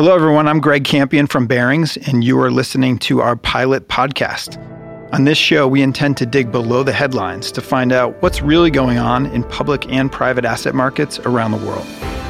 Hello, 0.00 0.14
everyone. 0.14 0.48
I'm 0.48 0.60
Greg 0.60 0.84
Campion 0.84 1.26
from 1.26 1.46
Barings, 1.46 1.98
and 1.98 2.24
you 2.24 2.40
are 2.40 2.50
listening 2.50 2.96
to 3.00 3.20
our 3.20 3.36
pilot 3.36 3.88
podcast. 3.88 4.56
On 5.12 5.24
this 5.24 5.36
show, 5.36 5.68
we 5.68 5.82
intend 5.82 6.16
to 6.16 6.24
dig 6.24 6.50
below 6.50 6.82
the 6.82 6.90
headlines 6.90 7.52
to 7.52 7.60
find 7.60 7.92
out 7.92 8.16
what's 8.22 8.40
really 8.40 8.70
going 8.70 8.96
on 8.96 9.26
in 9.26 9.44
public 9.44 9.86
and 9.92 10.10
private 10.10 10.46
asset 10.46 10.74
markets 10.74 11.18
around 11.18 11.50
the 11.50 11.58
world. 11.58 11.86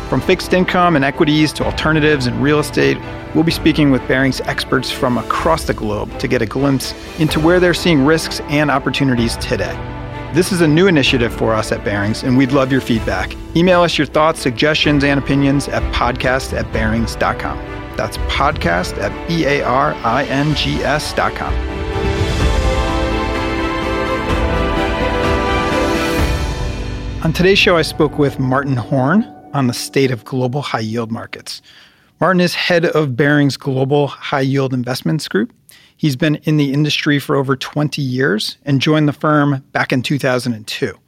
From 0.08 0.20
fixed 0.20 0.52
income 0.52 0.96
and 0.96 1.04
equities 1.04 1.52
to 1.52 1.64
alternatives 1.64 2.26
and 2.26 2.42
real 2.42 2.58
estate, 2.58 2.98
we'll 3.36 3.44
be 3.44 3.52
speaking 3.52 3.92
with 3.92 4.04
Barings 4.08 4.40
experts 4.40 4.90
from 4.90 5.16
across 5.16 5.66
the 5.66 5.74
globe 5.74 6.18
to 6.18 6.26
get 6.26 6.42
a 6.42 6.46
glimpse 6.46 6.92
into 7.20 7.38
where 7.38 7.60
they're 7.60 7.72
seeing 7.72 8.04
risks 8.04 8.40
and 8.48 8.68
opportunities 8.68 9.36
today. 9.36 9.99
This 10.32 10.52
is 10.52 10.60
a 10.60 10.68
new 10.68 10.86
initiative 10.86 11.34
for 11.34 11.52
us 11.52 11.72
at 11.72 11.84
Barings, 11.84 12.22
and 12.22 12.38
we'd 12.38 12.52
love 12.52 12.70
your 12.70 12.80
feedback. 12.80 13.34
Email 13.56 13.80
us 13.80 13.98
your 13.98 14.06
thoughts, 14.06 14.38
suggestions, 14.38 15.02
and 15.02 15.18
opinions 15.18 15.66
at 15.66 15.82
podcast 15.92 16.56
at 16.56 16.72
barings.com. 16.72 17.58
That's 17.96 18.16
podcast 18.18 18.96
at 18.98 19.10
B 19.26 19.44
A 19.44 19.60
R 19.62 19.92
I 19.92 20.24
N 20.26 20.54
G 20.54 20.76
S.com. 20.84 21.52
On 27.24 27.32
today's 27.32 27.58
show, 27.58 27.76
I 27.76 27.82
spoke 27.82 28.16
with 28.16 28.38
Martin 28.38 28.76
Horn 28.76 29.24
on 29.52 29.66
the 29.66 29.74
state 29.74 30.12
of 30.12 30.24
global 30.24 30.62
high 30.62 30.78
yield 30.78 31.10
markets. 31.10 31.60
Martin 32.20 32.40
is 32.40 32.54
head 32.54 32.84
of 32.84 33.16
Barings 33.16 33.56
Global 33.56 34.06
High 34.06 34.42
Yield 34.42 34.74
Investments 34.74 35.26
Group 35.26 35.52
He's 36.00 36.16
been 36.16 36.36
in 36.44 36.56
the 36.56 36.72
industry 36.72 37.18
for 37.18 37.36
over 37.36 37.56
20 37.56 38.00
years 38.00 38.56
and 38.64 38.80
joined 38.80 39.06
the 39.06 39.12
firm 39.12 39.62
back 39.72 39.92
in 39.92 40.00
2002. 40.00 40.98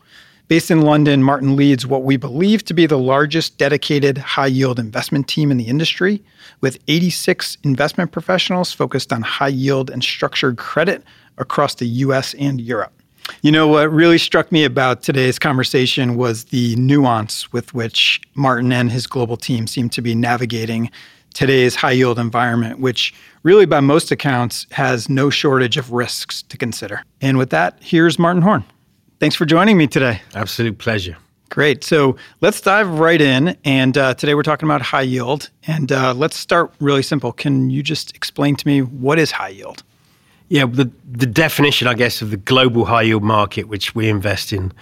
Based 0.48 0.70
in 0.70 0.82
London, 0.82 1.23
Martin 1.23 1.56
leads 1.56 1.87
what 1.87 2.02
we 2.02 2.18
believe 2.18 2.62
to 2.66 2.74
be 2.74 2.84
the 2.84 2.98
largest 2.98 3.56
dedicated 3.56 4.18
high 4.18 4.48
yield 4.48 4.78
investment 4.78 5.28
team 5.28 5.51
in 5.51 5.56
the 5.56 5.65
industry, 5.65 6.23
with 6.60 6.78
86 6.88 7.56
investment 7.62 8.12
professionals 8.12 8.74
focused 8.74 9.15
on 9.15 9.23
high 9.23 9.48
yield 9.48 9.88
and 9.88 10.05
structured 10.05 10.59
credit 10.59 11.02
across 11.38 11.74
the 11.76 11.87
US 11.87 12.35
and 12.35 12.60
Europe. 12.60 12.93
You 13.40 13.51
know, 13.51 13.68
what 13.68 13.90
really 13.90 14.18
struck 14.18 14.52
me 14.52 14.63
about 14.63 15.02
today's 15.02 15.38
conversation 15.38 16.16
was 16.16 16.45
the 16.45 16.76
nuance 16.76 17.51
with 17.51 17.73
which 17.73 18.20
Martin 18.35 18.70
and 18.73 18.93
his 18.93 19.07
global 19.07 19.38
team 19.38 19.66
seem 19.66 19.88
to 19.88 20.02
be 20.02 20.15
navigating 20.15 20.90
today's 21.33 21.75
high 21.75 21.93
yield 21.93 22.19
environment, 22.19 22.80
which 22.80 23.15
really, 23.43 23.66
by 23.66 23.80
most 23.80 24.11
accounts, 24.11 24.66
has 24.71 25.09
no 25.09 25.30
shortage 25.30 25.77
of 25.77 25.93
risks 25.93 26.43
to 26.43 26.57
consider. 26.57 27.02
And 27.21 27.38
with 27.38 27.51
that, 27.51 27.79
here's 27.80 28.19
Martin 28.19 28.43
Horn. 28.43 28.65
Thanks 29.21 29.37
for 29.37 29.45
joining 29.45 29.77
me 29.77 29.87
today. 29.87 30.21
Absolute 30.35 30.79
pleasure. 30.79 31.16
Great. 31.49 31.85
So 31.85 32.16
let's 32.41 32.63
dive 32.63 32.88
right 32.99 33.21
in. 33.21 33.57
And 33.65 33.99
uh, 33.99 34.15
today 34.15 34.35
we're 34.35 34.43
talking 34.43 34.66
about 34.66 34.80
high 34.80 35.03
yield. 35.03 35.51
And 35.66 35.93
uh, 35.93 36.15
let's 36.15 36.37
start 36.37 36.73
really 36.80 37.03
simple. 37.03 37.30
Can 37.30 37.69
you 37.69 37.83
just 37.83 38.16
explain 38.16 38.57
to 38.57 38.66
me 38.66 38.80
what 38.80 39.19
is 39.19 39.30
high 39.30 39.51
yield? 39.51 39.83
Yeah, 40.49 40.65
the, 40.65 40.91
the 41.10 41.27
definition, 41.27 41.88
I 41.88 41.95
guess, 41.95 42.23
of 42.23 42.30
the 42.30 42.37
global 42.37 42.87
high 42.87 43.03
yield 43.03 43.23
market, 43.23 43.69
which 43.69 43.95
we 43.95 44.09
invest 44.09 44.53
in, 44.53 44.73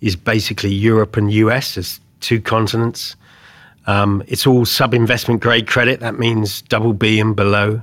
is 0.00 0.14
basically 0.14 0.70
Europe 0.70 1.16
and 1.16 1.32
US 1.32 1.76
as 1.76 2.00
two 2.20 2.40
continents. 2.40 3.16
Um, 3.90 4.22
it's 4.28 4.46
all 4.46 4.64
sub 4.64 4.94
investment 4.94 5.40
grade 5.42 5.66
credit. 5.66 5.98
That 5.98 6.16
means 6.16 6.62
double 6.62 6.92
B 6.92 7.18
and 7.18 7.34
below. 7.34 7.82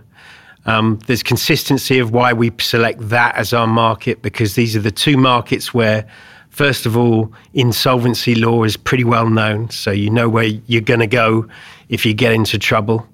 Um, 0.65 0.99
there's 1.07 1.21
consistency 1.21 1.99
of 1.99 2.11
why 2.11 2.31
we 2.31 2.51
select 2.59 3.09
that 3.09 3.35
as 3.35 3.51
our 3.51 3.67
market 3.67 4.21
because 4.21 4.55
these 4.55 4.73
are 4.75 4.79
the 4.79 4.91
two 4.91 5.17
markets 5.17 5.73
where, 5.73 6.07
first 6.49 6.85
of 6.85 6.95
all, 6.95 7.33
insolvency 7.53 8.35
law 8.35 8.63
is 8.63 8.77
pretty 8.77 9.03
well 9.03 9.29
known. 9.29 9.69
So 9.69 9.91
you 9.91 10.09
know 10.09 10.29
where 10.29 10.45
you're 10.45 10.81
going 10.81 11.01
to 11.01 11.07
go 11.07 11.45
if 11.89 12.05
you 12.05 12.13
get 12.13 12.31
into 12.31 12.57
trouble. 12.57 13.05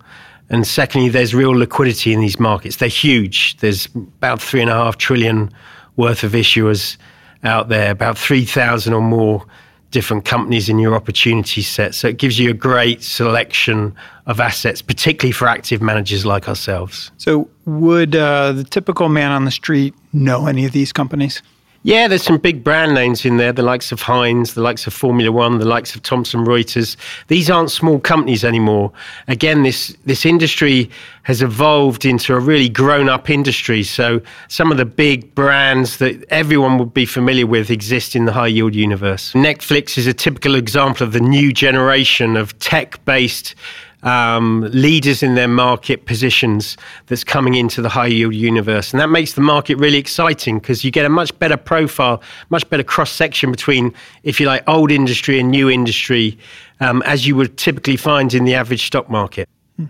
And 0.50 0.68
secondly, 0.68 1.10
there's 1.10 1.34
real 1.34 1.52
liquidity 1.52 2.14
in 2.14 2.20
these 2.20 2.40
markets. 2.40 2.76
They're 2.76 2.90
huge. 2.90 3.58
There's 3.58 3.88
about 3.96 4.40
three 4.40 4.62
and 4.62 4.70
a 4.70 4.76
half 4.76 4.98
trillion 4.98 5.52
worth 5.96 6.24
of 6.24 6.34
issuers 6.34 6.98
out 7.44 7.70
there, 7.70 7.90
about 7.90 8.20
3,000 8.20 8.94
or 8.94 9.02
more 9.02 9.46
different 9.94 10.26
companies 10.26 10.68
in 10.68 10.80
your 10.80 10.96
opportunity 10.96 11.62
set. 11.62 11.96
So 11.96 12.10
it 12.10 12.18
gives 12.18 12.38
you 12.38 12.50
a 12.50 12.54
great 12.54 13.02
selection 13.02 13.96
of 14.26 14.40
assets, 14.42 14.82
particularly 14.82 15.32
for 15.32 15.48
active 15.48 15.82
managers 15.82 16.26
like 16.26 16.50
ourselves. 16.50 17.12
So, 17.18 17.50
would 17.66 18.16
uh, 18.16 18.52
the 18.52 18.64
typical 18.66 19.08
man 19.08 19.32
on 19.32 19.46
the 19.46 19.52
street 19.52 19.94
know 20.12 20.48
any 20.48 20.66
of 20.66 20.74
these 20.74 20.92
companies? 20.92 21.42
Yeah, 21.86 22.08
there's 22.08 22.24
some 22.24 22.38
big 22.38 22.64
brand 22.64 22.94
names 22.94 23.26
in 23.26 23.36
there, 23.36 23.52
the 23.52 23.62
likes 23.62 23.92
of 23.92 24.02
Heinz, 24.02 24.54
the 24.54 24.62
likes 24.62 24.88
of 24.88 24.94
Formula 24.94 25.30
One, 25.34 25.60
the 25.60 25.66
likes 25.66 25.96
of 25.96 26.02
Thomson 26.02 26.46
Reuters. 26.46 26.96
These 27.28 27.50
aren't 27.50 27.72
small 27.72 28.00
companies 28.00 28.46
anymore. 28.46 28.94
Again, 29.28 29.64
this, 29.64 29.94
this 30.06 30.26
industry 30.26 30.90
has 31.24 31.42
evolved 31.42 32.06
into 32.06 32.34
a 32.36 32.40
really 32.40 32.70
grown 32.70 33.10
up 33.10 33.30
industry. 33.30 33.84
So 33.84 34.22
some 34.48 34.72
of 34.72 34.78
the 34.78 34.86
big 34.86 35.36
brands 35.36 35.98
that 35.98 36.24
everyone 36.30 36.78
would 36.78 36.94
be 36.94 37.06
familiar 37.06 37.46
with 37.46 37.70
exist 37.70 38.16
in 38.16 38.24
the 38.24 38.32
high 38.32 38.48
yield 38.48 38.76
universe. 38.76 39.34
Netflix 39.34 39.98
is 39.98 40.08
a 40.08 40.14
typical 40.14 40.56
example 40.56 41.06
of 41.06 41.12
the 41.12 41.20
new 41.20 41.52
generation 41.52 42.38
of 42.38 42.58
tech 42.60 43.04
based 43.04 43.56
um, 44.04 44.62
leaders 44.72 45.24
in 45.24 45.36
their 45.36 45.48
market 45.48 46.06
positions 46.06 46.78
that's 47.08 47.24
coming 47.24 47.56
into 47.56 47.82
the 47.82 47.90
high 47.90 48.08
yield 48.08 48.36
universe. 48.36 48.92
And 48.92 49.00
that 49.00 49.10
makes 49.10 49.34
the 49.34 49.42
market 49.42 49.76
really 49.78 49.98
exciting 49.98 50.60
because 50.60 50.84
you 50.84 50.92
get 50.92 51.06
a 51.06 51.10
much 51.10 51.38
better 51.40 51.58
profile, 51.58 52.22
much 52.50 52.70
better 52.70 52.84
cross 52.84 53.12
section 53.12 53.50
between, 53.50 53.94
if 54.24 54.40
you 54.40 54.46
like, 54.46 54.64
old 54.68 54.92
industry 54.92 55.40
and 55.40 55.50
new 55.50 55.70
industry, 55.70 56.38
um, 56.80 57.02
as 57.04 57.26
you 57.26 57.36
would 57.36 57.58
typically 57.58 57.98
find 57.98 58.34
in 58.34 58.46
the 58.46 58.54
average 58.54 58.86
stock 58.86 59.10
market. 59.10 59.48
Hmm. 59.78 59.86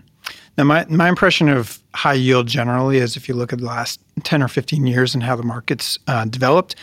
Now, 0.56 0.64
my, 0.64 0.84
my 0.86 1.08
impression 1.08 1.48
of 1.48 1.80
high 1.94 2.14
yield 2.14 2.46
generally 2.46 2.98
is 2.98 3.16
if 3.16 3.28
you 3.28 3.34
look 3.34 3.52
at 3.52 3.58
the 3.58 3.66
last 3.66 4.00
10 4.22 4.42
or 4.42 4.48
15 4.48 4.86
years 4.86 5.14
and 5.14 5.22
how 5.22 5.36
the 5.36 5.42
market's 5.42 5.98
uh, 6.06 6.24
developed, 6.24 6.76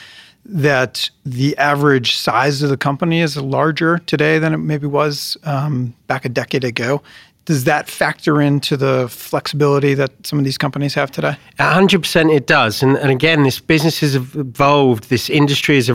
that 0.45 1.09
the 1.25 1.57
average 1.57 2.15
size 2.15 2.61
of 2.61 2.69
the 2.69 2.77
company 2.77 3.21
is 3.21 3.37
larger 3.37 3.99
today 3.99 4.39
than 4.39 4.53
it 4.53 4.57
maybe 4.57 4.87
was 4.87 5.37
um, 5.43 5.93
back 6.07 6.25
a 6.25 6.29
decade 6.29 6.63
ago. 6.63 7.01
Does 7.45 7.63
that 7.63 7.89
factor 7.89 8.39
into 8.39 8.77
the 8.77 9.07
flexibility 9.09 9.95
that 9.95 10.11
some 10.25 10.37
of 10.37 10.45
these 10.45 10.59
companies 10.59 10.93
have 10.93 11.11
today? 11.11 11.35
100% 11.59 12.33
it 12.33 12.45
does. 12.45 12.83
And, 12.83 12.97
and 12.97 13.09
again, 13.09 13.43
this 13.43 13.59
business 13.59 13.99
has 14.01 14.15
evolved, 14.15 15.09
this 15.09 15.27
industry 15.27 15.75
has 15.75 15.89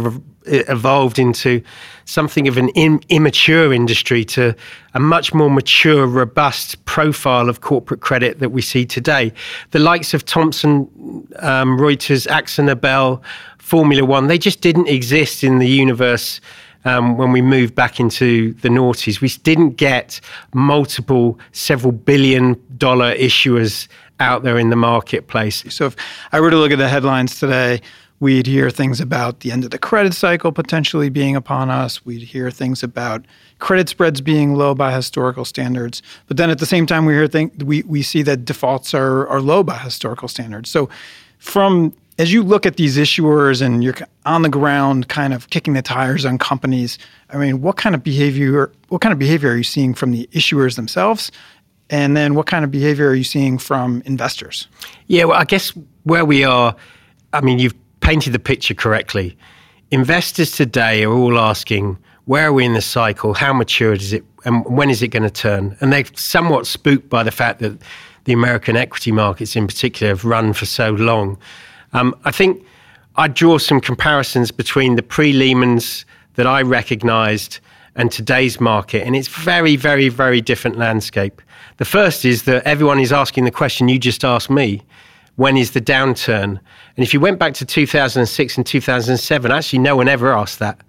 evolved 0.47 1.19
into 1.19 1.63
something 2.05 2.49
of 2.49 2.57
an 2.57 2.69
Im- 2.71 3.01
immature 3.09 3.73
industry 3.73 4.25
to 4.25 4.57
a 4.95 5.01
much 5.01 5.35
more 5.35 5.51
mature, 5.51 6.07
robust 6.07 6.85
profile 6.85 7.49
of 7.49 7.61
corporate 7.61 8.01
credit 8.01 8.41
that 8.41 8.51
we 8.51 8.61
see 8.63 8.85
today. 8.85 9.33
The 9.71 9.79
likes 9.79 10.15
of 10.15 10.25
Thomson 10.25 10.89
um, 11.39 11.79
Reuters, 11.79 12.27
AkzoNobel, 12.27 13.21
Formula 13.67 14.05
One, 14.05 14.29
they 14.29 14.39
just 14.39 14.61
didn't 14.61 14.87
exist 14.87 15.43
in 15.43 15.59
the 15.59 15.67
universe 15.67 16.41
um, 16.85 17.17
when 17.17 17.33
we 17.33 17.43
moved 17.43 17.75
back 17.75 17.99
into 17.99 18.53
the 18.63 18.69
noughties. 18.69 19.21
We 19.21 19.29
didn't 19.43 19.71
get 19.71 20.21
multiple, 20.55 21.37
several 21.51 21.91
billion 21.91 22.63
dollar 22.79 23.13
issuers 23.17 23.89
out 24.21 24.45
there 24.45 24.57
in 24.57 24.71
the 24.71 24.77
marketplace. 24.77 25.65
So 25.69 25.87
if 25.87 25.97
I 26.31 26.39
were 26.39 26.51
to 26.53 26.57
look 26.57 26.71
at 26.71 26.79
the 26.79 26.89
headlines 26.89 27.41
today, 27.41 27.81
we'd 28.21 28.47
hear 28.47 28.71
things 28.71 29.01
about 29.01 29.41
the 29.41 29.51
end 29.51 29.65
of 29.65 29.73
the 29.73 29.79
credit 29.79 30.15
cycle 30.15 30.53
potentially 30.53 31.09
being 31.09 31.35
upon 31.35 31.69
us. 31.69 32.07
We'd 32.07 32.23
hear 32.23 32.53
things 32.53 32.85
about 32.85 33.25
credit 33.59 33.89
spreads 33.89 34.21
being 34.21 34.55
low 34.55 34.77
by 34.77 34.95
historical 34.95 35.45
standards. 35.45 36.03
But 36.29 36.37
then 36.37 36.51
at 36.51 36.61
the 36.61 36.67
same 36.67 36.87
time, 36.87 37.05
we 37.05 37.15
hear 37.15 37.27
think 37.27 37.55
we, 37.65 37.83
we 37.83 38.03
see 38.03 38.23
that 38.23 38.45
defaults 38.45 38.95
are, 38.95 39.27
are 39.27 39.41
low 39.41 39.65
by 39.65 39.79
historical 39.79 40.29
standards. 40.29 40.71
So 40.71 40.89
from 41.39 41.93
as 42.19 42.33
you 42.33 42.43
look 42.43 42.65
at 42.67 42.77
these 42.77 42.97
issuers 42.97 43.61
and 43.61 43.85
you're 43.85 43.95
on 44.25 44.43
the 44.43 44.49
ground 44.49 45.09
kind 45.09 45.35
of 45.35 45.51
kicking 45.51 45.75
the 45.75 45.83
tires 45.83 46.25
on 46.25 46.39
companies 46.39 46.99
i 47.31 47.37
mean 47.37 47.61
what 47.61 47.77
kind 47.77 47.95
of 47.95 48.03
behavior 48.03 48.73
what 48.89 49.01
kind 49.01 49.13
of 49.13 49.19
behavior 49.19 49.51
are 49.51 49.57
you 49.57 49.65
seeing 49.65 49.95
from 49.95 50.13
the 50.13 50.29
issuers 50.33 50.77
themselves? 50.77 51.33
And 51.89 52.17
then 52.17 52.35
what 52.35 52.47
kind 52.47 52.65
of 52.65 52.73
behavior 52.73 53.09
are 53.09 53.15
you 53.15 53.25
seeing 53.25 53.59
from 53.59 54.03
investors? 54.07 54.69
Yeah 55.07 55.25
well 55.25 55.39
i 55.39 55.45
guess 55.45 55.73
where 56.05 56.25
we 56.25 56.45
are 56.45 56.75
i 57.33 57.41
mean 57.41 57.59
you've 57.59 57.75
painted 58.01 58.33
the 58.33 58.39
picture 58.39 58.75
correctly. 58.75 59.37
Investors 59.91 60.53
today 60.53 61.05
are 61.05 61.13
all 61.13 61.39
asking 61.39 61.99
where 62.27 62.49
are 62.49 62.53
we 62.53 62.65
in 62.65 62.75
the 62.75 62.81
cycle? 62.81 63.35
How 63.35 63.53
mature 63.53 63.93
is 63.93 64.13
it? 64.13 64.25
And 64.45 64.65
when 64.65 64.91
is 64.91 65.01
it 65.01 65.09
going 65.09 65.23
to 65.23 65.31
turn? 65.31 65.77
And 65.81 65.93
they're 65.93 66.05
somewhat 66.15 66.67
spooked 66.67 67.09
by 67.09 67.23
the 67.23 67.31
fact 67.31 67.61
that 67.61 67.79
the 68.25 68.33
american 68.33 68.77
equity 68.77 69.13
markets 69.13 69.55
in 69.55 69.67
particular 69.67 70.13
have 70.13 70.25
run 70.25 70.53
for 70.53 70.67
so 70.67 70.91
long 70.91 71.39
um, 71.93 72.15
I 72.25 72.31
think 72.31 72.65
I 73.17 73.29
draw 73.29 73.59
some 73.59 73.81
comparisons 73.81 74.51
between 74.51 74.97
the 74.97 75.03
pre 75.03 75.33
Lehman's 75.33 76.05
that 76.35 76.47
I 76.47 76.63
recognized 76.63 77.61
and 77.95 78.13
today's 78.13 78.61
market, 78.61 79.07
and 79.07 79.17
it's 79.17 79.29
very, 79.29 79.75
very, 79.77 80.11
very 80.11 80.41
different 80.41 80.77
landscape. 80.77 81.41
The 81.79 81.87
first 81.87 82.25
is 82.25 82.43
that 82.43 82.63
everyone 82.65 83.01
is 83.01 83.13
asking 83.13 83.45
the 83.45 83.51
question 83.51 83.89
you 83.89 83.99
just 83.99 84.25
asked 84.25 84.51
me 84.51 84.83
when 85.37 85.57
is 85.57 85.73
the 85.73 85.81
downturn? 85.81 86.45
And 86.45 87.05
if 87.05 87.13
you 87.15 87.21
went 87.21 87.39
back 87.39 87.55
to 87.55 87.67
2006 87.67 88.57
and 88.57 88.67
2007, 88.67 89.53
actually, 89.53 89.79
no 89.79 89.97
one 89.97 90.09
ever 90.09 90.33
asked 90.33 90.59
that. 90.59 90.81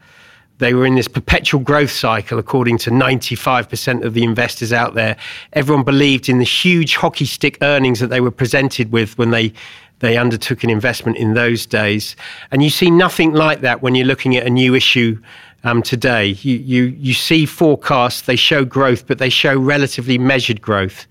They 0.60 0.74
were 0.74 0.86
in 0.86 0.96
this 0.96 1.08
perpetual 1.08 1.62
growth 1.62 1.92
cycle, 1.92 2.40
according 2.40 2.80
to 2.80 2.90
95% 2.90 4.04
of 4.04 4.14
the 4.16 4.24
investors 4.24 4.74
out 4.74 4.96
there. 4.96 5.16
Everyone 5.54 5.84
believed 5.84 6.30
in 6.30 6.40
the 6.40 6.46
huge 6.46 6.96
hockey 6.96 7.26
stick 7.26 7.58
earnings 7.62 8.00
that 8.00 8.08
they 8.08 8.22
were 8.22 8.32
presented 8.32 8.92
with 8.92 9.18
when 9.18 9.30
they 9.30 9.54
they 10.00 10.18
undertook 10.18 10.64
an 10.64 10.70
investment 10.70 11.18
in 11.18 11.34
those 11.34 11.66
days. 11.66 12.16
And 12.52 12.64
you 12.64 12.70
see 12.70 12.92
nothing 12.92 13.34
like 13.34 13.62
that 13.62 13.82
when 13.82 13.96
you're 13.96 14.06
looking 14.06 14.36
at 14.36 14.46
a 14.46 14.50
new 14.50 14.76
issue 14.76 15.20
um, 15.64 15.82
today. 15.82 16.28
You, 16.28 16.58
you, 16.58 16.84
you 16.98 17.14
see 17.14 17.46
forecasts, 17.46 18.22
they 18.22 18.36
show 18.36 18.64
growth, 18.64 19.08
but 19.08 19.18
they 19.18 19.30
show 19.30 19.58
relatively 19.58 20.18
measured 20.18 20.62
growth. 20.62 21.08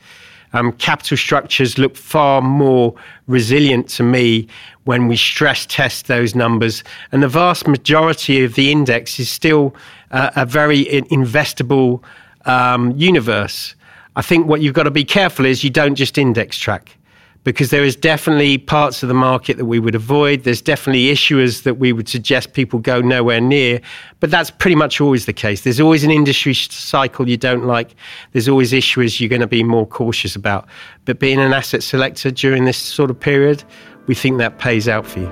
Um, 0.53 0.73
capital 0.73 1.17
structures 1.17 1.77
look 1.77 1.97
far 1.97 2.41
more 2.41 2.94
resilient 3.27 3.88
to 3.91 4.03
me 4.03 4.47
when 4.85 5.09
we 5.09 5.17
stress 5.17 5.67
test 5.67 6.06
those 6.06 6.35
numbers. 6.35 6.85
And 7.12 7.23
the 7.23 7.29
vast 7.29 7.67
majority 7.67 8.44
of 8.44 8.55
the 8.55 8.71
index 8.71 9.19
is 9.19 9.29
still 9.29 9.75
uh, 10.12 10.31
a 10.37 10.47
very 10.47 10.85
investable 10.85 12.03
um, 12.47 12.93
universe. 12.93 13.75
I 14.15 14.23
think 14.23 14.47
what 14.47 14.62
you've 14.62 14.75
got 14.75 14.85
to 14.85 14.91
be 14.91 15.05
careful 15.05 15.44
is 15.44 15.65
you 15.65 15.71
don't 15.71 15.97
just 15.97 16.17
index 16.17 16.56
track 16.56 16.97
because 17.46 17.70
there 17.70 17.84
is 17.84 17.94
definitely 17.94 18.58
parts 18.58 19.04
of 19.04 19.08
the 19.08 19.14
market 19.14 19.56
that 19.56 19.66
we 19.66 19.78
would 19.78 19.94
avoid. 19.94 20.43
There's 20.43 20.60
definitely 20.60 21.04
issuers 21.12 21.62
that 21.62 21.75
we 21.75 21.93
would 21.93 22.08
suggest 22.08 22.54
people 22.54 22.81
go 22.81 23.00
nowhere 23.00 23.40
near. 23.40 23.81
But 24.19 24.32
that's 24.32 24.50
pretty 24.50 24.75
much 24.75 25.00
always 25.00 25.26
the 25.26 25.32
case. 25.32 25.60
There's 25.62 25.78
always 25.78 26.02
an 26.02 26.10
industry 26.10 26.54
cycle 26.54 27.28
you 27.28 27.37
don't 27.37 27.64
like. 27.64 27.94
There's 28.32 28.48
always 28.48 28.72
issuers 28.72 29.20
you're 29.20 29.28
going 29.28 29.43
to 29.43 29.46
be 29.46 29.62
more 29.62 29.87
cautious 29.87 30.34
about. 30.34 30.66
But 31.04 31.20
being 31.20 31.38
an 31.38 31.52
asset 31.52 31.84
selector 31.84 32.32
during 32.32 32.64
this 32.64 32.78
sort 32.78 33.12
of 33.12 33.20
period, 33.20 33.62
we 34.08 34.16
think 34.16 34.38
that 34.38 34.58
pays 34.58 34.88
out 34.88 35.06
for 35.06 35.20
you. 35.20 35.31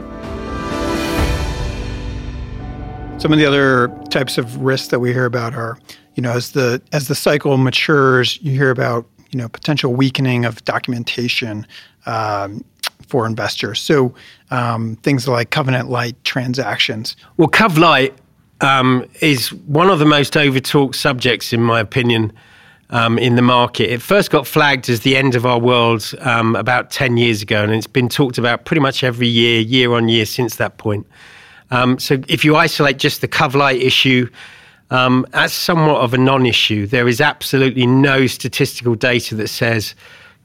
Some 3.18 3.32
of 3.32 3.38
the 3.40 3.44
other 3.44 3.88
types 4.10 4.38
of 4.38 4.56
risks 4.58 4.86
that 4.88 5.00
we 5.00 5.12
hear 5.12 5.24
about 5.24 5.54
are, 5.56 5.80
you 6.14 6.22
know, 6.22 6.30
as 6.30 6.52
the 6.52 6.80
as 6.92 7.08
the 7.08 7.16
cycle 7.16 7.56
matures, 7.56 8.38
you 8.40 8.52
hear 8.52 8.70
about 8.70 9.04
you 9.34 9.38
know 9.38 9.48
potential 9.48 9.92
weakening 9.92 10.44
of 10.44 10.64
documentation 10.64 11.66
um, 12.06 12.64
for 13.08 13.26
investors. 13.26 13.80
So 13.80 14.14
um, 14.52 14.96
things 15.02 15.26
like 15.26 15.50
covenant 15.50 15.90
light 15.90 16.22
transactions. 16.22 17.16
Well, 17.36 17.48
Cov 17.48 17.76
light 17.76 18.14
um, 18.60 19.04
is 19.20 19.52
one 19.52 19.90
of 19.90 19.98
the 19.98 20.04
most 20.04 20.34
overtalked 20.34 20.94
subjects, 20.94 21.52
in 21.52 21.62
my 21.62 21.80
opinion. 21.80 22.32
Um, 22.90 23.18
in 23.18 23.34
the 23.34 23.42
market. 23.42 23.90
It 23.90 24.02
first 24.02 24.30
got 24.30 24.46
flagged 24.46 24.90
as 24.90 25.00
the 25.00 25.16
end 25.16 25.34
of 25.34 25.46
our 25.46 25.58
world 25.58 26.12
um, 26.20 26.54
about 26.54 26.90
10 26.90 27.16
years 27.16 27.40
ago, 27.42 27.62
and 27.64 27.72
it's 27.72 27.88
been 27.88 28.10
talked 28.10 28.36
about 28.36 28.66
pretty 28.66 28.82
much 28.82 29.02
every 29.02 29.26
year, 29.26 29.58
year 29.58 29.94
on 29.94 30.08
year 30.08 30.26
since 30.26 30.56
that 30.56 30.76
point. 30.76 31.06
Um, 31.70 31.98
so 31.98 32.22
if 32.28 32.44
you 32.44 32.54
isolate 32.56 32.98
just 32.98 33.22
the 33.22 33.26
Cov 33.26 33.54
light 33.54 33.80
issue, 33.80 34.28
um, 34.90 35.26
that's 35.30 35.54
somewhat 35.54 36.00
of 36.02 36.14
a 36.14 36.18
non 36.18 36.46
issue. 36.46 36.86
There 36.86 37.08
is 37.08 37.20
absolutely 37.20 37.86
no 37.86 38.26
statistical 38.26 38.94
data 38.94 39.34
that 39.36 39.48
says 39.48 39.94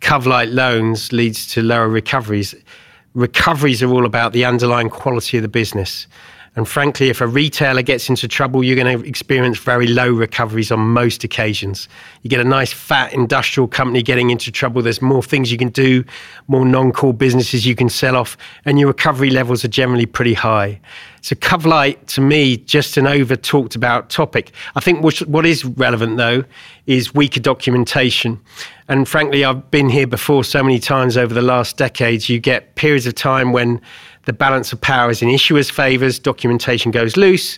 Cov-light 0.02 0.50
loans 0.50 1.12
leads 1.12 1.48
to 1.54 1.62
lower 1.62 1.90
recoveries. 1.90 2.56
Recoveries 3.14 3.84
are 3.84 3.92
all 3.92 4.06
about 4.06 4.34
the 4.34 4.46
underlying 4.46 4.90
quality 4.90 5.38
of 5.38 5.44
the 5.44 5.50
business. 5.50 6.08
And 6.56 6.68
frankly, 6.68 7.10
if 7.10 7.22
a 7.22 7.28
retailer 7.28 7.82
gets 7.82 8.10
into 8.10 8.28
trouble, 8.28 8.64
you're 8.64 8.76
going 8.76 9.00
to 9.00 9.08
experience 9.08 9.58
very 9.60 9.88
low 9.88 10.12
recoveries 10.12 10.72
on 10.72 10.80
most 10.80 11.24
occasions. 11.24 11.88
You 12.22 12.30
get 12.30 12.40
a 12.40 12.44
nice 12.44 12.74
fat 12.74 13.14
industrial 13.14 13.68
company 13.68 14.02
getting 14.02 14.30
into 14.30 14.52
trouble, 14.52 14.82
there's 14.82 15.02
more 15.02 15.24
things 15.24 15.52
you 15.52 15.58
can 15.58 15.70
do, 15.70 16.04
more 16.48 16.66
non 16.66 16.92
core 16.92 17.14
businesses 17.14 17.66
you 17.66 17.76
can 17.76 17.90
sell 17.90 18.16
off, 18.16 18.38
and 18.66 18.80
your 18.80 18.88
recovery 18.88 19.30
levels 19.30 19.64
are 19.64 19.70
generally 19.70 20.06
pretty 20.06 20.34
high. 20.34 20.80
So, 21.22 21.36
Cov-light, 21.36 22.08
to 22.08 22.22
me, 22.22 22.58
just 22.58 22.96
an 22.98 23.06
over 23.06 23.36
talked 23.36 23.76
about 23.76 24.10
topic. 24.10 24.52
I 24.76 24.80
think 24.80 25.04
what 25.04 25.46
is 25.46 25.66
relevant, 25.66 26.18
though, 26.18 26.46
is 26.88 27.14
weaker 27.14 27.42
documentation. 27.42 28.40
And 28.88 29.08
frankly, 29.08 29.44
I've 29.44 29.70
been 29.70 29.90
here 29.90 30.08
before 30.08 30.44
so 30.44 30.64
many 30.64 30.80
times 30.80 31.18
over 31.18 31.34
the 31.34 31.42
last 31.42 31.78
decades. 31.78 32.30
You 32.30 32.40
get 32.40 32.76
periods 32.76 33.06
of 33.06 33.16
time 33.16 33.52
when 33.52 33.82
the 34.26 34.34
balance 34.34 34.74
of 34.74 34.82
power 34.82 35.10
is 35.10 35.22
in 35.22 35.30
issuers' 35.30 35.72
favours, 35.72 36.20
documentation 36.20 36.92
goes 36.92 37.18
loose, 37.18 37.58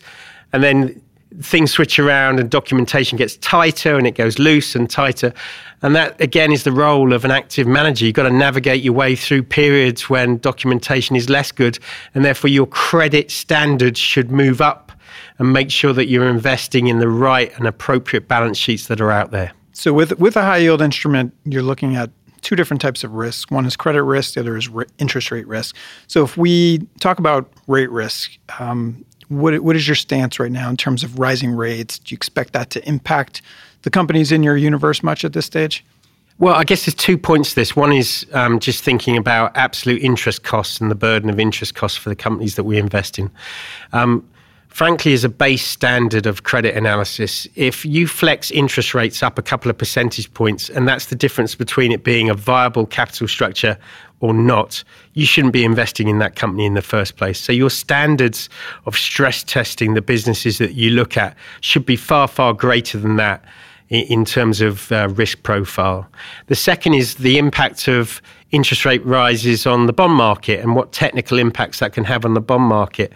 and 0.54 0.64
then 0.64 1.02
things 1.42 1.72
switch 1.72 1.98
around 1.98 2.40
and 2.40 2.50
documentation 2.50 3.18
gets 3.18 3.38
tighter 3.38 3.98
and 3.98 4.06
it 4.06 4.16
goes 4.16 4.38
loose 4.38 4.76
and 4.76 4.90
tighter. 4.90 5.34
And 5.82 5.96
that, 5.96 6.20
again, 6.20 6.52
is 6.52 6.64
the 6.64 6.72
role 6.72 7.14
of 7.14 7.26
an 7.26 7.32
active 7.32 7.66
manager. 7.66 8.06
You've 8.06 8.16
got 8.16 8.24
to 8.24 8.32
navigate 8.32 8.84
your 8.84 8.94
way 8.94 9.16
through 9.16 9.44
periods 9.44 10.10
when 10.10 10.38
documentation 10.40 11.16
is 11.16 11.30
less 11.30 11.52
good, 11.52 11.80
and 12.14 12.24
therefore 12.24 12.50
your 12.50 12.68
credit 12.68 13.32
standards 13.32 14.00
should 14.00 14.32
move 14.32 14.62
up 14.62 14.92
and 15.40 15.54
make 15.54 15.72
sure 15.72 15.94
that 15.94 16.08
you're 16.08 16.28
investing 16.28 16.88
in 16.88 17.00
the 17.00 17.08
right 17.08 17.52
and 17.58 17.66
appropriate 17.66 18.28
balance 18.28 18.58
sheets 18.58 18.88
that 18.88 19.02
are 19.02 19.12
out 19.12 19.32
there. 19.32 19.52
So, 19.74 19.94
with, 19.94 20.20
with 20.20 20.36
a 20.36 20.44
high 20.44 20.58
yield 20.58 20.82
instrument, 20.82 21.34
you're 21.46 21.64
looking 21.64 21.96
at 21.96 22.12
two 22.42 22.56
different 22.56 22.82
types 22.82 23.04
of 23.04 23.14
risk. 23.14 23.52
One 23.52 23.66
is 23.66 23.76
credit 23.76 24.04
risk, 24.04 24.34
the 24.34 24.42
other 24.42 24.58
is 24.58 24.70
interest 24.98 25.32
rate 25.32 25.48
risk. 25.48 25.76
So 26.08 26.24
if 26.24 26.38
we 26.38 26.80
talk 27.00 27.20
about 27.20 27.52
rate 27.68 27.92
risk, 27.92 28.32
um, 28.60 29.06
what, 29.28 29.60
what 29.62 29.76
is 29.76 29.88
your 29.88 29.96
stance 29.96 30.40
right 30.40 30.52
now 30.52 30.70
in 30.70 30.78
terms 30.78 31.04
of 31.04 31.20
rising 31.20 31.52
rates? 31.52 32.00
Do 32.00 32.14
you 32.14 32.18
expect 32.18 32.54
that 32.54 32.70
to 32.72 32.88
impact 32.88 33.42
the 33.84 33.90
companies 33.90 34.32
in 34.32 34.44
your 34.44 34.58
universe 34.58 35.02
much 35.02 35.24
at 35.24 35.34
this 35.34 35.46
stage? 35.46 35.86
Well, 36.38 36.56
I 36.56 36.64
guess 36.64 36.86
there's 36.86 36.96
two 36.96 37.18
points 37.18 37.50
to 37.50 37.56
this. 37.56 37.76
One 37.76 37.94
is 37.94 38.26
um, 38.34 38.60
just 38.60 38.84
thinking 38.84 39.16
about 39.16 39.56
absolute 39.56 40.02
interest 40.02 40.44
costs 40.44 40.82
and 40.82 40.90
the 40.90 40.96
burden 40.96 41.30
of 41.30 41.40
interest 41.40 41.76
costs 41.76 41.98
for 41.98 42.10
the 42.10 42.16
companies 42.16 42.56
that 42.56 42.64
we 42.64 42.80
invest 42.80 43.20
in. 43.20 43.30
Um, 43.94 44.28
frankly, 44.72 45.14
as 45.14 45.24
a 45.24 45.30
base 45.30 45.66
standard 45.66 46.26
of 46.26 46.44
credit 46.44 46.76
analysis, 46.76 47.48
if 47.56 47.86
you 47.86 48.08
flex 48.08 48.50
interest 48.52 48.94
rates 48.94 49.22
up 49.22 49.38
a 49.38 49.42
couple 49.42 49.70
of 49.70 49.78
percentage 49.78 50.34
points, 50.34 50.70
and 50.70 50.88
that's 50.88 51.08
the 51.08 51.16
difference 51.16 51.56
between 51.56 51.92
it 51.92 52.04
being 52.04 52.30
a 52.30 52.34
viable 52.34 52.86
capital 52.86 53.28
structure 53.28 53.78
or 54.22 54.34
not, 54.34 54.84
you 55.14 55.26
shouldn't 55.26 55.54
be 55.54 55.66
investing 55.66 56.08
in 56.08 56.20
that 56.20 56.36
company 56.36 56.66
in 56.66 56.74
the 56.74 56.82
first 56.82 57.18
place. 57.18 57.40
So 57.40 57.52
your 57.52 57.70
standards 57.70 58.50
of 58.86 58.98
stress 58.98 59.44
testing 59.44 59.94
the 59.94 60.02
businesses 60.02 60.58
that 60.60 60.74
you 60.74 60.92
look 60.92 61.18
at 61.18 61.36
should 61.60 61.86
be 61.86 61.96
far, 61.96 62.28
far 62.28 62.54
greater 62.54 62.98
than 62.98 63.18
that 63.18 63.44
in 63.92 64.24
terms 64.24 64.62
of 64.62 64.90
uh, 64.92 65.10
risk 65.10 65.44
profile. 65.44 66.08
The 66.48 66.56
second 66.56 66.94
is 66.94 67.16
the 67.16 67.38
impact 67.38 67.90
of 67.90 68.22
interest 68.52 68.86
rate 68.86 69.06
rises 69.06 69.66
on 69.66 69.86
the 69.86 69.94
bond 69.94 70.14
market 70.14 70.62
and 70.62 70.76
what 70.76 70.94
technical 70.94 71.38
impacts 71.38 71.80
that 71.80 71.92
can 71.92 72.06
have 72.06 72.24
on 72.24 72.34
the 72.34 72.42
bond 72.42 72.64
market. 72.64 73.12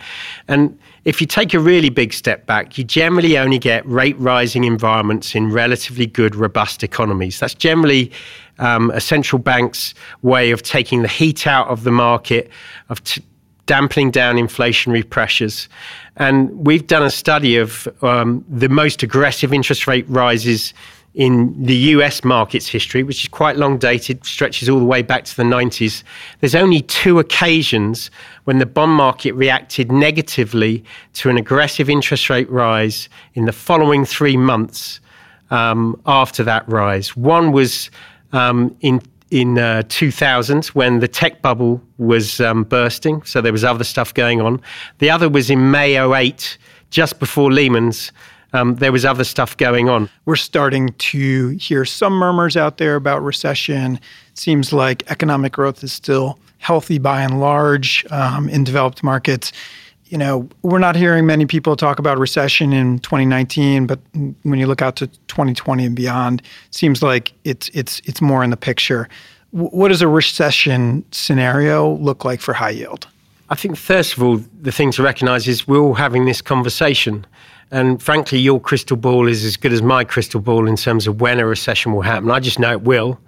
And 0.50 0.78
if 1.06 1.22
you 1.22 1.28
take 1.28 1.54
a 1.54 1.60
really 1.60 1.90
big 1.90 2.12
step 2.12 2.46
back, 2.46 2.78
you 2.78 2.84
generally 2.84 3.38
only 3.38 3.58
get 3.58 3.86
rate 3.86 4.18
rising 4.20 4.66
environments 4.66 5.34
in 5.34 5.50
relatively 5.50 6.08
good, 6.08 6.36
robust 6.36 6.84
economies. 6.84 7.40
That's 7.40 7.54
generally 7.54 8.12
um, 8.60 8.92
a 8.92 9.00
central 9.00 9.40
bank's 9.40 9.94
way 10.24 10.52
of 10.52 10.62
taking 10.62 11.04
the 11.04 11.08
heat 11.08 11.48
out 11.48 11.68
of 11.70 11.86
the 11.86 11.92
market, 11.92 12.50
of 12.90 13.02
t- 13.04 13.24
dampening 13.66 14.12
down 14.12 14.36
inflationary 14.36 15.08
pressures. 15.08 15.68
And 16.18 16.50
we've 16.66 16.86
done 16.88 17.04
a 17.04 17.10
study 17.10 17.58
of 17.58 17.88
um, 18.02 18.46
the 18.50 18.70
most 18.70 19.04
aggressive 19.04 19.54
interest 19.54 19.88
rate 19.88 20.06
rises 20.08 20.74
in 21.16 21.56
the 21.64 21.76
US 21.76 22.26
market's 22.26 22.68
history, 22.68 23.02
which 23.02 23.24
is 23.24 23.30
quite 23.30 23.56
long 23.56 23.78
dated, 23.78 24.26
stretches 24.26 24.68
all 24.68 24.80
the 24.80 24.86
way 24.86 25.02
back 25.02 25.24
to 25.24 25.36
the 25.38 25.44
90s, 25.44 26.04
there's 26.42 26.56
only 26.56 26.82
two 26.82 27.20
occasions 27.20 28.12
when 28.44 28.60
the 28.60 28.66
bond 28.66 28.92
market 28.92 29.32
reacted 29.32 29.92
negatively 29.92 30.84
to 31.14 31.30
an 31.30 31.38
aggressive 31.38 31.90
interest 31.90 32.30
rate 32.30 32.50
rise 32.50 33.08
in 33.34 33.46
the 33.46 33.54
following 33.54 34.04
three 34.04 34.36
months 34.36 35.00
um, 35.52 36.00
after 36.06 36.44
that 36.44 36.68
rise. 36.68 37.16
One 37.16 37.54
was 37.54 37.90
um, 38.34 38.76
in 38.82 39.02
in 39.36 39.58
uh, 39.58 39.84
2000 39.90 40.68
when 40.68 41.00
the 41.00 41.10
tech 41.10 41.42
bubble 41.42 41.82
was 41.98 42.40
um, 42.40 42.64
bursting, 42.64 43.22
so 43.24 43.42
there 43.42 43.52
was 43.52 43.66
other 43.66 43.84
stuff 43.84 44.14
going 44.14 44.40
on. 44.40 44.62
The 45.00 45.10
other 45.10 45.28
was 45.28 45.50
in 45.50 45.72
May 45.72 46.02
08, 46.02 46.58
just 46.90 47.20
before 47.20 47.52
Lehman's 47.52 48.14
um, 48.54 48.76
there 48.76 48.94
was 48.94 49.04
other 49.04 49.26
stuff 49.26 49.58
going 49.58 49.90
on. 49.90 50.10
We're 50.24 50.38
starting 50.38 50.94
to 50.94 51.50
hear 51.58 51.84
some 51.84 52.14
murmurs 52.14 52.56
out 52.56 52.78
there 52.78 52.96
about 52.96 53.22
recession. 53.22 53.96
It 53.96 54.38
seems 54.38 54.72
like 54.72 55.04
economic 55.12 55.52
growth 55.52 55.84
is 55.84 55.92
still 55.92 56.40
healthy 56.60 56.98
by 56.98 57.22
and 57.22 57.42
large 57.42 58.06
um, 58.12 58.48
in 58.48 58.64
developed 58.64 59.04
markets. 59.04 59.52
You 60.08 60.18
know, 60.20 60.48
we're 60.62 60.80
not 60.80 60.96
hearing 60.96 61.26
many 61.26 61.46
people 61.46 61.76
talk 61.76 61.98
about 61.98 62.20
recession 62.20 62.74
in 62.74 63.00
2019, 63.00 63.88
but 63.88 64.00
when 64.44 64.60
you 64.60 64.68
look 64.68 64.82
out 64.82 64.96
to 64.98 65.08
2020 65.08 65.86
and 65.86 65.96
beyond, 65.96 66.42
seems 66.70 67.02
like 67.02 67.34
it's 67.44 67.70
it's 67.74 68.02
it's 68.06 68.22
more 68.22 68.44
in 68.44 68.52
the 68.52 68.58
picture. 68.58 69.10
what 69.52 69.88
does 69.88 70.02
a 70.02 70.08
recession 70.08 71.04
scenario 71.12 71.96
look 71.96 72.26
like 72.26 72.42
for 72.42 72.54
high 72.54 72.72
yield? 72.72 73.08
I 73.50 73.56
think 73.56 73.78
first 73.78 74.18
of 74.18 74.24
all, 74.24 74.42
the 74.62 74.72
thing 74.72 74.92
to 74.92 75.04
recognise 75.04 75.48
is 75.48 75.68
we're 75.68 75.80
all 75.80 75.94
having 75.94 76.26
this 76.26 76.42
conversation. 76.42 77.26
And 77.72 78.02
frankly, 78.02 78.40
your 78.40 78.60
crystal 78.60 78.98
ball 78.98 79.28
is 79.28 79.44
as 79.44 79.58
good 79.58 79.74
as 79.74 79.82
my 79.82 80.04
crystal 80.04 80.40
ball 80.40 80.68
in 80.68 80.76
terms 80.76 81.08
of 81.08 81.22
when 81.22 81.40
a 81.40 81.46
recession 81.46 81.94
will 81.94 82.02
happen. 82.02 82.32
I 82.32 82.40
just 82.40 82.60
know 82.60 82.72
it 82.72 82.82
will. 82.82 83.20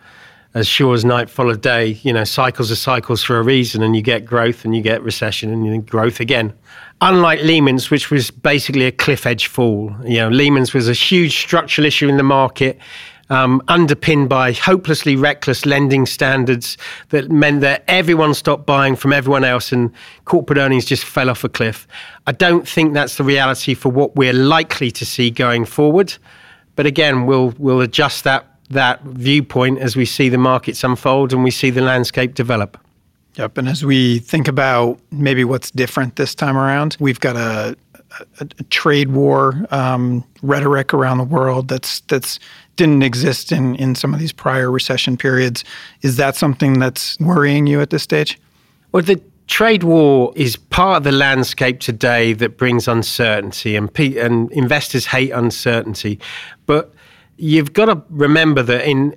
As 0.53 0.67
sure 0.67 0.93
as 0.93 1.05
night 1.05 1.29
followed 1.29 1.61
day. 1.61 1.99
You 2.03 2.13
know, 2.13 2.23
cycles 2.23 2.71
are 2.71 2.75
cycles 2.75 3.23
for 3.23 3.37
a 3.37 3.43
reason, 3.43 3.83
and 3.83 3.95
you 3.95 4.01
get 4.01 4.25
growth 4.25 4.65
and 4.65 4.75
you 4.75 4.81
get 4.81 5.01
recession 5.03 5.51
and 5.51 5.65
you 5.65 5.75
get 5.75 5.85
growth 5.85 6.19
again. 6.19 6.53
Unlike 7.01 7.41
Lehman's, 7.43 7.91
which 7.91 8.09
was 8.09 8.31
basically 8.31 8.85
a 8.85 8.91
cliff 8.91 9.25
edge 9.25 9.47
fall, 9.47 9.95
you 10.03 10.17
know, 10.17 10.29
Lehman's 10.29 10.73
was 10.73 10.89
a 10.89 10.93
huge 10.93 11.37
structural 11.37 11.85
issue 11.85 12.07
in 12.07 12.17
the 12.17 12.23
market. 12.23 12.79
Um, 13.29 13.61
underpinned 13.67 14.29
by 14.29 14.53
hopelessly 14.53 15.17
reckless 15.17 15.65
lending 15.65 16.05
standards 16.05 16.77
that 17.09 17.29
meant 17.29 17.59
that 17.59 17.83
everyone 17.89 18.33
stopped 18.33 18.65
buying 18.65 18.95
from 18.95 19.11
everyone 19.11 19.43
else 19.43 19.73
and 19.73 19.91
corporate 20.23 20.57
earnings 20.57 20.85
just 20.85 21.03
fell 21.03 21.29
off 21.29 21.43
a 21.43 21.49
cliff. 21.49 21.89
I 22.25 22.31
don't 22.31 22.65
think 22.65 22.93
that's 22.93 23.17
the 23.17 23.25
reality 23.25 23.73
for 23.73 23.89
what 23.89 24.15
we're 24.15 24.31
likely 24.31 24.91
to 24.91 25.05
see 25.05 25.29
going 25.29 25.65
forward. 25.65 26.15
But 26.77 26.85
again, 26.85 27.25
we'll, 27.25 27.53
we'll 27.57 27.81
adjust 27.81 28.23
that 28.23 28.56
that 28.69 29.01
viewpoint 29.03 29.79
as 29.79 29.95
we 29.95 30.05
see 30.05 30.29
the 30.29 30.37
markets 30.37 30.83
unfold 30.83 31.33
and 31.33 31.43
we 31.43 31.51
see 31.51 31.69
the 31.69 31.81
landscape 31.81 32.33
develop. 32.33 32.77
Yep. 33.35 33.57
And 33.59 33.69
as 33.69 33.85
we 33.85 34.19
think 34.19 34.47
about 34.47 34.99
maybe 35.11 35.43
what's 35.43 35.69
different 35.71 36.15
this 36.15 36.33
time 36.33 36.57
around, 36.57 36.97
we've 36.99 37.19
got 37.19 37.35
a, 37.35 37.77
a, 38.39 38.47
a 38.59 38.63
trade 38.63 39.11
war 39.11 39.65
um, 39.69 40.23
rhetoric 40.41 40.93
around 40.93 41.19
the 41.19 41.23
world 41.23 41.67
that's 41.67 41.99
that's 42.01 42.39
didn't 42.77 43.03
exist 43.03 43.51
in 43.51 43.75
in 43.75 43.93
some 43.95 44.13
of 44.13 44.19
these 44.19 44.33
prior 44.33 44.71
recession 44.71 45.17
periods. 45.17 45.63
Is 46.01 46.17
that 46.17 46.35
something 46.35 46.79
that's 46.79 47.19
worrying 47.19 47.67
you 47.67 47.79
at 47.79 47.91
this 47.91 48.03
stage? 48.03 48.39
Well, 48.91 49.03
the 49.03 49.21
trade 49.45 49.83
war 49.83 50.33
is 50.35 50.55
part 50.55 50.97
of 50.97 51.03
the 51.03 51.11
landscape 51.11 51.79
today 51.79 52.33
that 52.33 52.57
brings 52.57 52.87
uncertainty, 52.87 53.75
and 53.75 53.93
pe- 53.93 54.17
and 54.17 54.51
investors 54.51 55.05
hate 55.05 55.31
uncertainty, 55.31 56.19
but 56.65 56.93
you've 57.37 57.73
got 57.73 57.85
to 57.85 58.01
remember 58.09 58.63
that 58.63 58.87
in 58.87 59.15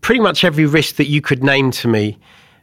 pretty 0.00 0.20
much 0.20 0.44
every 0.44 0.66
risk 0.66 0.96
that 0.96 1.06
you 1.06 1.20
could 1.20 1.42
name 1.42 1.70
to 1.70 1.88
me, 1.88 2.18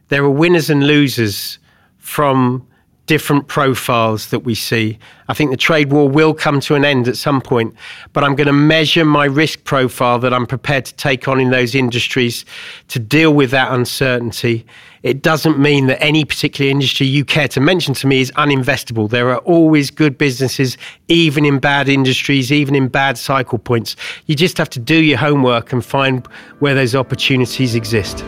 there 0.08 0.22
are 0.22 0.30
winners 0.30 0.70
and 0.70 0.86
losers 0.86 1.58
from 1.98 2.66
different 3.06 3.48
profiles 3.48 4.28
that 4.28 4.40
we 4.40 4.54
see. 4.54 4.98
I 5.28 5.34
think 5.34 5.50
the 5.50 5.56
trade 5.56 5.90
war 5.90 6.08
will 6.08 6.34
come 6.34 6.60
to 6.60 6.74
an 6.74 6.84
end 6.84 7.08
at 7.08 7.16
some 7.16 7.40
point, 7.40 7.74
but 8.12 8.22
I'm 8.22 8.34
going 8.34 8.46
to 8.46 8.52
measure 8.52 9.04
my 9.04 9.24
risk 9.24 9.64
profile 9.64 10.18
that 10.18 10.34
I'm 10.34 10.46
prepared 10.46 10.84
to 10.84 10.94
take 10.94 11.26
on 11.26 11.40
in 11.40 11.50
those 11.50 11.74
industries 11.74 12.44
to 12.88 12.98
deal 12.98 13.32
with 13.32 13.50
that 13.50 13.72
uncertainty 13.72 14.66
it 15.02 15.22
doesn't 15.22 15.58
mean 15.58 15.86
that 15.86 16.02
any 16.02 16.24
particular 16.24 16.70
industry 16.70 17.06
you 17.06 17.24
care 17.24 17.48
to 17.48 17.60
mention 17.60 17.94
to 17.94 18.06
me 18.06 18.20
is 18.20 18.32
uninvestable. 18.32 19.08
There 19.08 19.30
are 19.30 19.38
always 19.38 19.90
good 19.90 20.18
businesses, 20.18 20.76
even 21.08 21.44
in 21.44 21.58
bad 21.58 21.88
industries, 21.88 22.52
even 22.52 22.74
in 22.74 22.88
bad 22.88 23.18
cycle 23.18 23.58
points. 23.58 23.96
You 24.26 24.34
just 24.34 24.58
have 24.58 24.70
to 24.70 24.80
do 24.80 24.96
your 24.96 25.18
homework 25.18 25.72
and 25.72 25.84
find 25.84 26.26
where 26.58 26.74
those 26.74 26.94
opportunities 26.94 27.74
exist. 27.74 28.24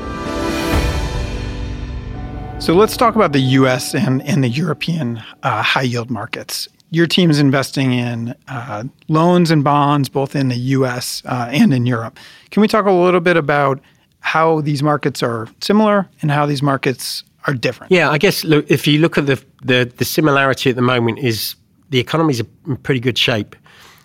So 2.61 2.75
let's 2.75 2.97
talk 2.97 3.15
about 3.17 3.33
the 3.33 3.41
US 3.41 3.95
and, 3.95 4.23
and 4.23 4.45
the 4.45 4.49
European 4.49 5.23
uh, 5.43 5.63
high 5.63 5.83
yield 5.83 6.11
markets. 6.11 6.69
Your 6.91 7.07
team 7.07 7.31
is 7.31 7.39
investing 7.39 7.93
in 7.93 8.35
uh, 8.49 8.85
loans 9.09 9.51
and 9.51 9.65
bonds 9.65 10.09
both 10.09 10.37
in 10.37 10.49
the 10.49 10.57
US 10.57 11.23
uh, 11.25 11.49
and 11.51 11.73
in 11.73 11.87
Europe. 11.87 12.19
Can 12.51 12.61
we 12.61 12.69
talk 12.69 12.85
a 12.85 12.93
little 12.93 13.21
bit 13.21 13.37
about 13.37 13.81
how 14.21 14.61
these 14.61 14.83
markets 14.83 15.23
are 15.23 15.49
similar 15.61 16.09
and 16.23 16.31
how 16.31 16.47
these 16.47 16.63
markets 16.63 17.25
are 17.47 17.55
different. 17.55 17.91
Yeah, 17.91 18.11
I 18.11 18.19
guess 18.19 18.45
look, 18.45 18.71
if 18.71 18.87
you 18.87 18.99
look 18.99 19.19
at 19.19 19.27
the, 19.27 19.43
the, 19.63 19.91
the 19.97 20.05
similarity 20.05 20.71
at 20.71 20.77
the 20.77 20.83
moment 20.83 21.19
is 21.19 21.57
the 21.89 21.99
economies 21.99 22.41
are 22.41 22.47
in 22.67 22.77
pretty 22.77 23.01
good 23.01 23.19
shape. 23.19 23.57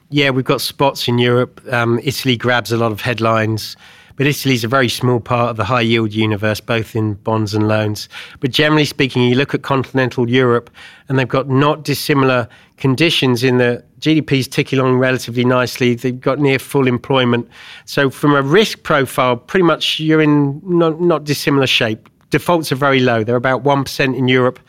Yeah, 0.10 0.29
we've 0.29 0.45
got 0.45 0.62
spots 0.62 1.07
in 1.07 1.19
Europe. 1.19 1.62
Um, 1.72 2.00
Italy 2.03 2.38
grabs 2.38 2.72
a 2.72 2.77
lot 2.77 2.91
of 2.91 3.01
headlines. 3.01 3.75
But 4.17 4.27
Italy's 4.27 4.63
a 4.63 4.69
very 4.69 4.88
small 4.88 5.19
part 5.19 5.50
of 5.50 5.57
the 5.57 5.65
high 5.65 5.81
yield 5.81 6.13
universe, 6.13 6.62
both 6.62 6.95
in 6.95 7.15
bonds 7.15 7.53
and 7.53 7.67
loans. 7.67 8.07
But 8.39 8.51
generally 8.51 8.86
speaking, 8.86 9.24
you 9.24 9.36
look 9.36 9.53
at 9.53 9.62
continental 9.62 10.29
Europe, 10.29 10.69
and 11.10 11.19
they've 11.19 11.27
got 11.27 11.50
not 11.50 11.84
dissimilar 11.84 12.48
conditions 12.77 13.43
in 13.43 13.57
the 13.57 13.84
GDP's 14.00 14.48
ticking 14.48 14.79
along 14.79 14.98
relatively 14.98 15.43
nicely. 15.43 15.95
They've 15.95 16.19
got 16.19 16.39
near 16.39 16.60
full 16.60 16.88
employment. 16.88 17.50
So, 17.86 18.10
from 18.10 18.36
a 18.36 18.41
risk 18.41 18.84
profile, 18.84 19.36
pretty 19.36 19.63
much 19.63 20.00
you're 20.00 20.22
in 20.22 20.62
not, 20.63 21.01
not 21.01 21.25
dissimilar 21.25 21.67
shape. 21.67 22.10
Defaults 22.29 22.72
are 22.72 22.75
very 22.75 23.00
low. 23.00 23.24
They're 23.24 23.36
about 23.36 23.63
1% 23.63 24.17
in 24.17 24.27
Europe, 24.27 24.60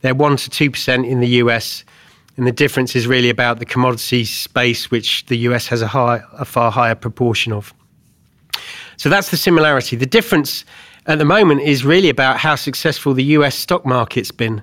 they're 0.00 0.14
1 0.14 0.36
to 0.36 0.70
2% 0.70 1.08
in 1.08 1.20
the 1.20 1.28
US. 1.42 1.84
And 2.36 2.46
the 2.46 2.52
difference 2.52 2.94
is 2.94 3.08
really 3.08 3.30
about 3.30 3.58
the 3.58 3.64
commodity 3.64 4.24
space, 4.24 4.92
which 4.92 5.26
the 5.26 5.36
US 5.38 5.66
has 5.68 5.82
a, 5.82 5.88
high, 5.88 6.22
a 6.34 6.44
far 6.44 6.70
higher 6.70 6.94
proportion 6.94 7.52
of. 7.52 7.74
So 8.98 9.08
that's 9.08 9.30
the 9.30 9.36
similarity. 9.36 9.96
The 9.96 10.06
difference 10.06 10.64
at 11.06 11.18
the 11.18 11.24
moment 11.24 11.62
is 11.62 11.84
really 11.84 12.10
about 12.10 12.36
how 12.36 12.56
successful 12.56 13.14
the 13.14 13.24
US 13.24 13.54
stock 13.54 13.86
market's 13.86 14.32
been. 14.32 14.60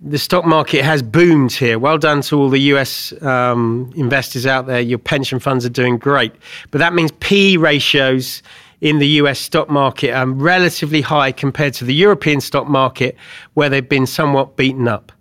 The 0.00 0.18
stock 0.18 0.46
market 0.46 0.84
has 0.84 1.02
boomed 1.02 1.52
here. 1.52 1.78
Well 1.78 1.98
done 1.98 2.22
to 2.22 2.36
all 2.36 2.48
the 2.48 2.60
US 2.72 3.12
um, 3.22 3.92
investors 3.94 4.46
out 4.46 4.66
there. 4.66 4.80
Your 4.80 4.98
pension 4.98 5.38
funds 5.38 5.66
are 5.66 5.70
doing 5.70 5.98
great. 5.98 6.32
But 6.70 6.78
that 6.78 6.94
means 6.94 7.12
P 7.20 7.58
ratios 7.58 8.42
in 8.80 9.00
the 9.00 9.08
US 9.22 9.38
stock 9.38 9.68
market 9.68 10.12
are 10.12 10.26
relatively 10.26 11.02
high 11.02 11.30
compared 11.30 11.74
to 11.74 11.84
the 11.84 11.94
European 11.94 12.40
stock 12.40 12.68
market, 12.68 13.16
where 13.52 13.68
they've 13.68 13.88
been 13.88 14.06
somewhat 14.06 14.56
beaten 14.56 14.88
up. 14.88 15.12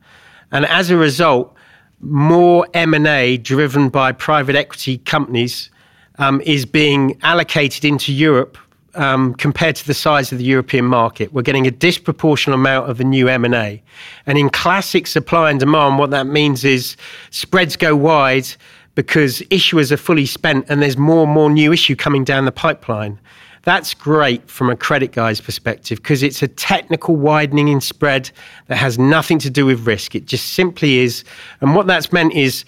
And 0.54 0.66
as 0.68 0.90
a 0.90 0.96
result, 0.96 1.54
more 2.00 2.66
M&A 2.74 3.38
driven 3.38 3.90
by 3.90 4.14
private 4.14 4.56
equity 4.56 5.00
companies 5.00 5.70
um, 6.18 6.42
is 6.42 6.66
being 6.66 7.18
allocated 7.24 7.86
into 7.86 8.14
Europe 8.14 8.58
um, 8.96 9.36
compared 9.36 9.76
to 9.76 9.86
the 9.86 9.94
size 9.94 10.32
of 10.32 10.40
the 10.40 10.44
European 10.44 10.86
market. 10.86 11.32
We're 11.32 11.44
getting 11.44 11.68
a 11.68 11.72
disproportionate 11.72 12.56
amount 12.56 12.90
of 12.90 12.98
the 12.98 13.04
new 13.04 13.28
M&A. 13.28 13.82
And 14.26 14.38
in 14.38 14.50
classic 14.50 15.08
supply 15.08 15.52
and 15.52 15.60
demand, 15.60 16.00
what 16.00 16.10
that 16.12 16.26
means 16.26 16.66
is 16.66 16.98
spreads 17.30 17.76
go 17.76 17.96
wide 17.96 18.48
because 18.96 19.42
issuers 19.52 19.92
are 19.92 19.98
fully 19.98 20.26
spent 20.26 20.66
and 20.70 20.82
there's 20.82 20.98
more 20.98 21.24
and 21.24 21.32
more 21.32 21.52
new 21.52 21.72
issue 21.72 21.96
coming 21.96 22.24
down 22.24 22.46
the 22.46 22.52
pipeline. 22.52 23.20
That's 23.64 23.94
great 23.94 24.50
from 24.50 24.70
a 24.70 24.76
credit 24.76 25.12
guy's 25.12 25.42
perspective 25.42 26.02
because 26.02 26.24
it's 26.24 26.42
a 26.42 26.48
technical 26.48 27.18
widening 27.18 27.68
in 27.68 27.82
spread 27.82 28.32
that 28.68 28.78
has 28.78 28.98
nothing 28.98 29.40
to 29.40 29.50
do 29.50 29.66
with 29.66 29.86
risk. 29.86 30.16
It 30.16 30.26
just 30.26 30.54
simply 30.54 31.00
is. 31.00 31.24
And 31.60 31.76
what 31.76 31.86
that's 31.86 32.12
meant 32.12 32.34
is 32.34 32.64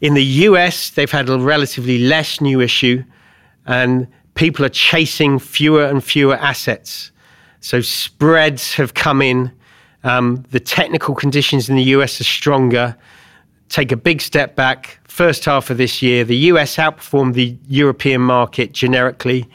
in 0.00 0.14
the 0.14 0.24
US, 0.24 0.90
they've 0.90 1.10
had 1.10 1.28
a 1.28 1.38
relatively 1.38 1.98
less 1.98 2.40
new 2.40 2.60
issue, 2.60 3.04
and 3.66 4.06
people 4.34 4.64
are 4.64 4.70
chasing 4.70 5.38
fewer 5.38 5.84
and 5.84 6.02
fewer 6.02 6.36
assets. 6.36 7.10
So 7.60 7.80
spreads 7.80 8.74
have 8.74 8.94
come 8.94 9.22
in. 9.22 9.50
Um, 10.02 10.44
the 10.50 10.60
technical 10.60 11.14
conditions 11.14 11.68
in 11.68 11.76
the 11.76 11.84
US 11.84 12.20
are 12.20 12.24
stronger. 12.24 12.96
Take 13.68 13.90
a 13.92 13.96
big 13.96 14.20
step 14.20 14.54
back. 14.54 14.98
First 15.04 15.44
half 15.44 15.70
of 15.70 15.78
this 15.78 16.02
year, 16.02 16.24
the 16.24 16.36
US 16.52 16.76
outperformed 16.76 17.34
the 17.34 17.56
European 17.68 18.20
market 18.20 18.72
generically, 18.72 19.48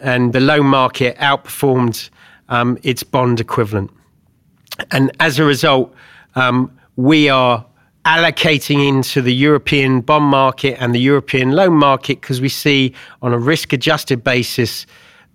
and 0.00 0.32
the 0.32 0.40
loan 0.40 0.66
market 0.66 1.16
outperformed 1.18 2.10
um, 2.48 2.76
its 2.82 3.02
bond 3.02 3.40
equivalent. 3.40 3.90
And 4.90 5.10
as 5.20 5.38
a 5.38 5.44
result, 5.44 5.94
um, 6.34 6.70
we 6.96 7.28
are 7.28 7.64
allocating 8.04 8.86
into 8.86 9.22
the 9.22 9.34
European 9.34 10.00
bond 10.00 10.26
market 10.26 10.76
and 10.80 10.94
the 10.94 11.00
European 11.00 11.52
loan 11.52 11.74
market 11.74 12.20
because 12.20 12.40
we 12.40 12.48
see 12.48 12.94
on 13.22 13.32
a 13.32 13.38
risk 13.38 13.72
adjusted 13.72 14.22
basis 14.22 14.86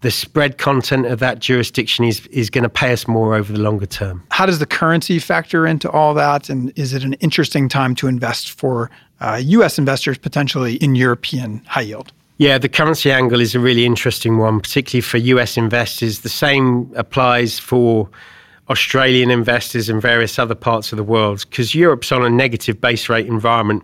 the 0.02 0.12
spread 0.12 0.58
content 0.58 1.06
of 1.08 1.20
that 1.20 1.40
jurisdiction 1.40 2.06
is, 2.06 2.26
is 2.28 2.50
going 2.50 2.64
to 2.64 2.70
pay 2.70 2.94
us 2.94 3.08
more 3.08 3.36
over 3.36 3.52
the 3.52 3.60
longer 3.60 3.86
term. 3.86 4.24
How 4.32 4.46
does 4.46 4.60
the 4.60 4.66
currency 4.66 5.20
factor 5.20 5.68
into 5.68 5.90
all 5.92 6.14
that? 6.14 6.50
And 6.50 6.72
is 6.78 6.94
it 6.94 7.04
an 7.04 7.14
interesting 7.16 7.68
time 7.68 7.96
to 7.96 8.08
invest 8.08 8.52
for 8.52 8.90
uh, 9.20 9.42
US 9.44 9.78
investors 9.78 10.18
potentially 10.18 10.76
in 10.76 10.96
European 10.96 11.62
high 11.68 11.82
yield? 11.82 12.14
Yeah, 12.38 12.58
the 12.58 12.70
currency 12.70 13.12
angle 13.12 13.42
is 13.42 13.54
a 13.54 13.60
really 13.60 13.86
interesting 13.86 14.38
one, 14.38 14.62
particularly 14.62 15.02
for 15.02 15.18
US 15.18 15.58
investors. 15.58 16.20
The 16.20 16.30
same 16.30 16.90
applies 16.96 17.60
for 17.60 18.10
Australian 18.70 19.32
investors 19.32 19.90
and 19.90 20.02
various 20.02 20.38
other 20.38 20.56
parts 20.56 20.92
of 20.92 20.98
the 20.98 21.04
world 21.04 21.46
because 21.50 21.74
Europe's 21.74 22.12
on 22.12 22.24
a 22.24 22.30
negative 22.30 22.80
base 22.80 23.10
rate 23.10 23.26
environment. 23.26 23.84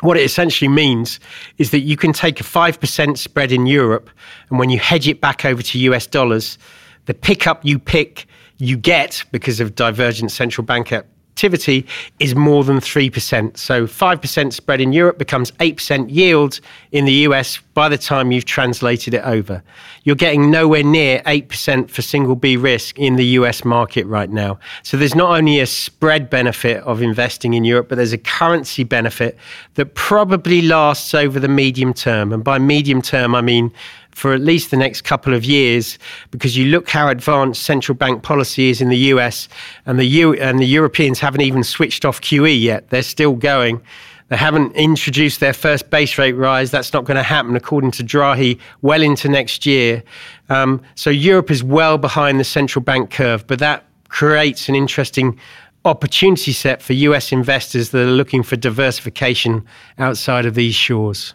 What 0.00 0.16
it 0.16 0.24
essentially 0.24 0.68
means 0.68 1.20
is 1.58 1.70
that 1.70 1.80
you 1.80 1.96
can 1.96 2.12
take 2.12 2.40
a 2.40 2.44
5% 2.44 3.16
spread 3.16 3.52
in 3.52 3.66
Europe, 3.66 4.10
and 4.50 4.58
when 4.58 4.68
you 4.68 4.78
hedge 4.78 5.08
it 5.08 5.20
back 5.20 5.44
over 5.44 5.62
to 5.62 5.78
US 5.78 6.06
dollars, 6.06 6.58
the 7.06 7.14
pickup 7.14 7.64
you 7.64 7.78
pick, 7.78 8.26
you 8.58 8.76
get 8.76 9.24
because 9.32 9.60
of 9.60 9.74
divergent 9.74 10.30
central 10.30 10.64
bank 10.64 10.92
activity 11.34 11.84
is 12.20 12.36
more 12.36 12.62
than 12.62 12.78
3%. 12.78 13.56
So 13.56 13.88
5% 13.88 14.52
spread 14.52 14.80
in 14.80 14.92
Europe 14.92 15.18
becomes 15.18 15.50
8% 15.52 16.06
yield 16.08 16.60
in 16.92 17.06
the 17.06 17.26
US 17.26 17.58
by 17.74 17.88
the 17.88 17.98
time 17.98 18.30
you've 18.30 18.44
translated 18.44 19.14
it 19.14 19.24
over. 19.24 19.60
You're 20.04 20.14
getting 20.14 20.48
nowhere 20.52 20.84
near 20.84 21.20
8% 21.26 21.90
for 21.90 22.02
single 22.02 22.36
B 22.36 22.56
risk 22.56 23.00
in 23.00 23.16
the 23.16 23.24
US 23.38 23.64
market 23.64 24.06
right 24.06 24.30
now. 24.30 24.60
So 24.84 24.96
there's 24.96 25.16
not 25.16 25.36
only 25.36 25.58
a 25.58 25.66
spread 25.66 26.30
benefit 26.30 26.84
of 26.84 27.02
investing 27.02 27.54
in 27.54 27.64
Europe, 27.64 27.88
but 27.88 27.96
there's 27.96 28.12
a 28.12 28.18
currency 28.18 28.84
benefit 28.84 29.36
that 29.74 29.94
probably 29.94 30.62
lasts 30.62 31.14
over 31.14 31.40
the 31.40 31.48
medium 31.48 31.92
term. 31.92 32.32
And 32.32 32.44
by 32.44 32.60
medium 32.60 33.02
term, 33.02 33.34
I 33.34 33.40
mean 33.40 33.72
for 34.14 34.32
at 34.32 34.40
least 34.40 34.70
the 34.70 34.76
next 34.76 35.02
couple 35.02 35.34
of 35.34 35.44
years 35.44 35.98
because 36.30 36.56
you 36.56 36.66
look 36.66 36.88
how 36.88 37.08
advanced 37.08 37.62
central 37.62 37.96
bank 37.96 38.22
policy 38.22 38.70
is 38.70 38.80
in 38.80 38.88
the 38.88 38.96
US 39.12 39.48
and 39.86 39.98
the 39.98 40.04
U- 40.04 40.34
and 40.34 40.58
the 40.58 40.66
Europeans 40.66 41.20
haven't 41.20 41.42
even 41.42 41.64
switched 41.64 42.04
off 42.04 42.20
QE 42.20 42.60
yet. 42.60 42.90
They're 42.90 43.02
still 43.02 43.34
going. 43.34 43.80
They 44.28 44.36
haven't 44.36 44.72
introduced 44.74 45.40
their 45.40 45.52
first 45.52 45.90
base 45.90 46.16
rate 46.16 46.32
rise. 46.32 46.70
That's 46.70 46.92
not 46.92 47.04
going 47.04 47.16
to 47.18 47.22
happen, 47.22 47.56
according 47.56 47.90
to 47.92 48.02
Draghi, 48.02 48.58
well 48.80 49.02
into 49.02 49.28
next 49.28 49.66
year. 49.66 50.02
Um, 50.48 50.80
so 50.94 51.10
Europe 51.10 51.50
is 51.50 51.62
well 51.62 51.98
behind 51.98 52.40
the 52.40 52.44
central 52.44 52.82
bank 52.82 53.10
curve, 53.10 53.46
but 53.46 53.58
that 53.58 53.84
creates 54.08 54.68
an 54.68 54.74
interesting 54.74 55.38
opportunity 55.84 56.52
set 56.52 56.80
for 56.80 56.94
US 56.94 57.32
investors 57.32 57.90
that 57.90 58.00
are 58.00 58.10
looking 58.10 58.42
for 58.42 58.56
diversification 58.56 59.64
outside 59.98 60.46
of 60.46 60.54
these 60.54 60.74
shores. 60.74 61.34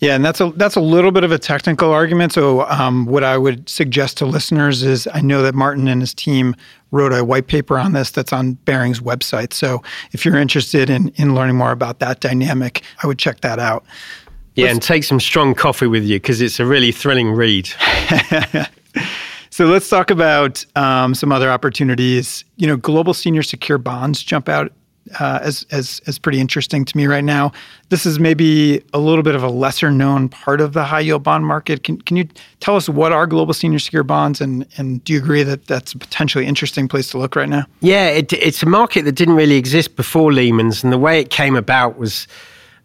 Yeah, 0.00 0.14
and 0.14 0.24
that's 0.24 0.40
a 0.40 0.50
that's 0.50 0.76
a 0.76 0.80
little 0.80 1.10
bit 1.10 1.24
of 1.24 1.32
a 1.32 1.38
technical 1.38 1.90
argument. 1.90 2.32
So, 2.32 2.66
um, 2.66 3.06
what 3.06 3.24
I 3.24 3.38
would 3.38 3.68
suggest 3.68 4.18
to 4.18 4.26
listeners 4.26 4.82
is, 4.82 5.08
I 5.14 5.22
know 5.22 5.42
that 5.42 5.54
Martin 5.54 5.88
and 5.88 6.02
his 6.02 6.12
team 6.12 6.54
wrote 6.90 7.12
a 7.12 7.24
white 7.24 7.46
paper 7.46 7.78
on 7.78 7.92
this 7.94 8.10
that's 8.10 8.32
on 8.32 8.54
Barings' 8.64 9.00
website. 9.00 9.54
So, 9.54 9.82
if 10.12 10.24
you're 10.24 10.36
interested 10.36 10.90
in 10.90 11.08
in 11.16 11.34
learning 11.34 11.56
more 11.56 11.72
about 11.72 12.00
that 12.00 12.20
dynamic, 12.20 12.82
I 13.02 13.06
would 13.06 13.18
check 13.18 13.40
that 13.40 13.58
out. 13.58 13.84
Yeah, 14.54 14.66
Let's, 14.66 14.74
and 14.74 14.82
take 14.82 15.04
some 15.04 15.20
strong 15.20 15.54
coffee 15.54 15.86
with 15.86 16.04
you 16.04 16.16
because 16.16 16.40
it's 16.42 16.60
a 16.60 16.66
really 16.66 16.92
thrilling 16.92 17.32
read. 17.32 17.68
So 19.56 19.64
let's 19.64 19.88
talk 19.88 20.10
about 20.10 20.66
um, 20.76 21.14
some 21.14 21.32
other 21.32 21.50
opportunities. 21.50 22.44
You 22.56 22.66
know, 22.66 22.76
global 22.76 23.14
senior 23.14 23.42
secure 23.42 23.78
bonds 23.78 24.22
jump 24.22 24.50
out 24.50 24.70
uh, 25.20 25.40
as 25.42 25.66
as 25.70 26.00
as 26.06 26.18
pretty 26.18 26.40
interesting 26.40 26.84
to 26.84 26.96
me 26.96 27.06
right 27.06 27.24
now. 27.24 27.52
This 27.88 28.06
is 28.06 28.18
maybe 28.18 28.82
a 28.92 28.98
little 28.98 29.22
bit 29.22 29.34
of 29.34 29.42
a 29.42 29.48
lesser 29.48 29.90
known 29.90 30.28
part 30.28 30.60
of 30.60 30.72
the 30.72 30.84
high 30.84 31.00
yield 31.00 31.22
bond 31.22 31.46
market. 31.46 31.84
Can 31.84 32.00
can 32.00 32.16
you 32.16 32.28
tell 32.60 32.76
us 32.76 32.88
what 32.88 33.12
are 33.12 33.26
global 33.26 33.54
senior 33.54 33.78
secure 33.78 34.02
bonds, 34.02 34.40
and 34.40 34.66
and 34.76 35.02
do 35.04 35.12
you 35.12 35.18
agree 35.18 35.42
that 35.42 35.66
that's 35.66 35.92
a 35.92 35.98
potentially 35.98 36.46
interesting 36.46 36.88
place 36.88 37.10
to 37.10 37.18
look 37.18 37.36
right 37.36 37.48
now? 37.48 37.64
Yeah, 37.80 38.08
it, 38.08 38.32
it's 38.32 38.62
a 38.62 38.66
market 38.66 39.04
that 39.04 39.12
didn't 39.12 39.36
really 39.36 39.56
exist 39.56 39.96
before 39.96 40.32
Lehman's, 40.32 40.82
and 40.82 40.92
the 40.92 40.98
way 40.98 41.20
it 41.20 41.30
came 41.30 41.56
about 41.56 41.98
was 41.98 42.26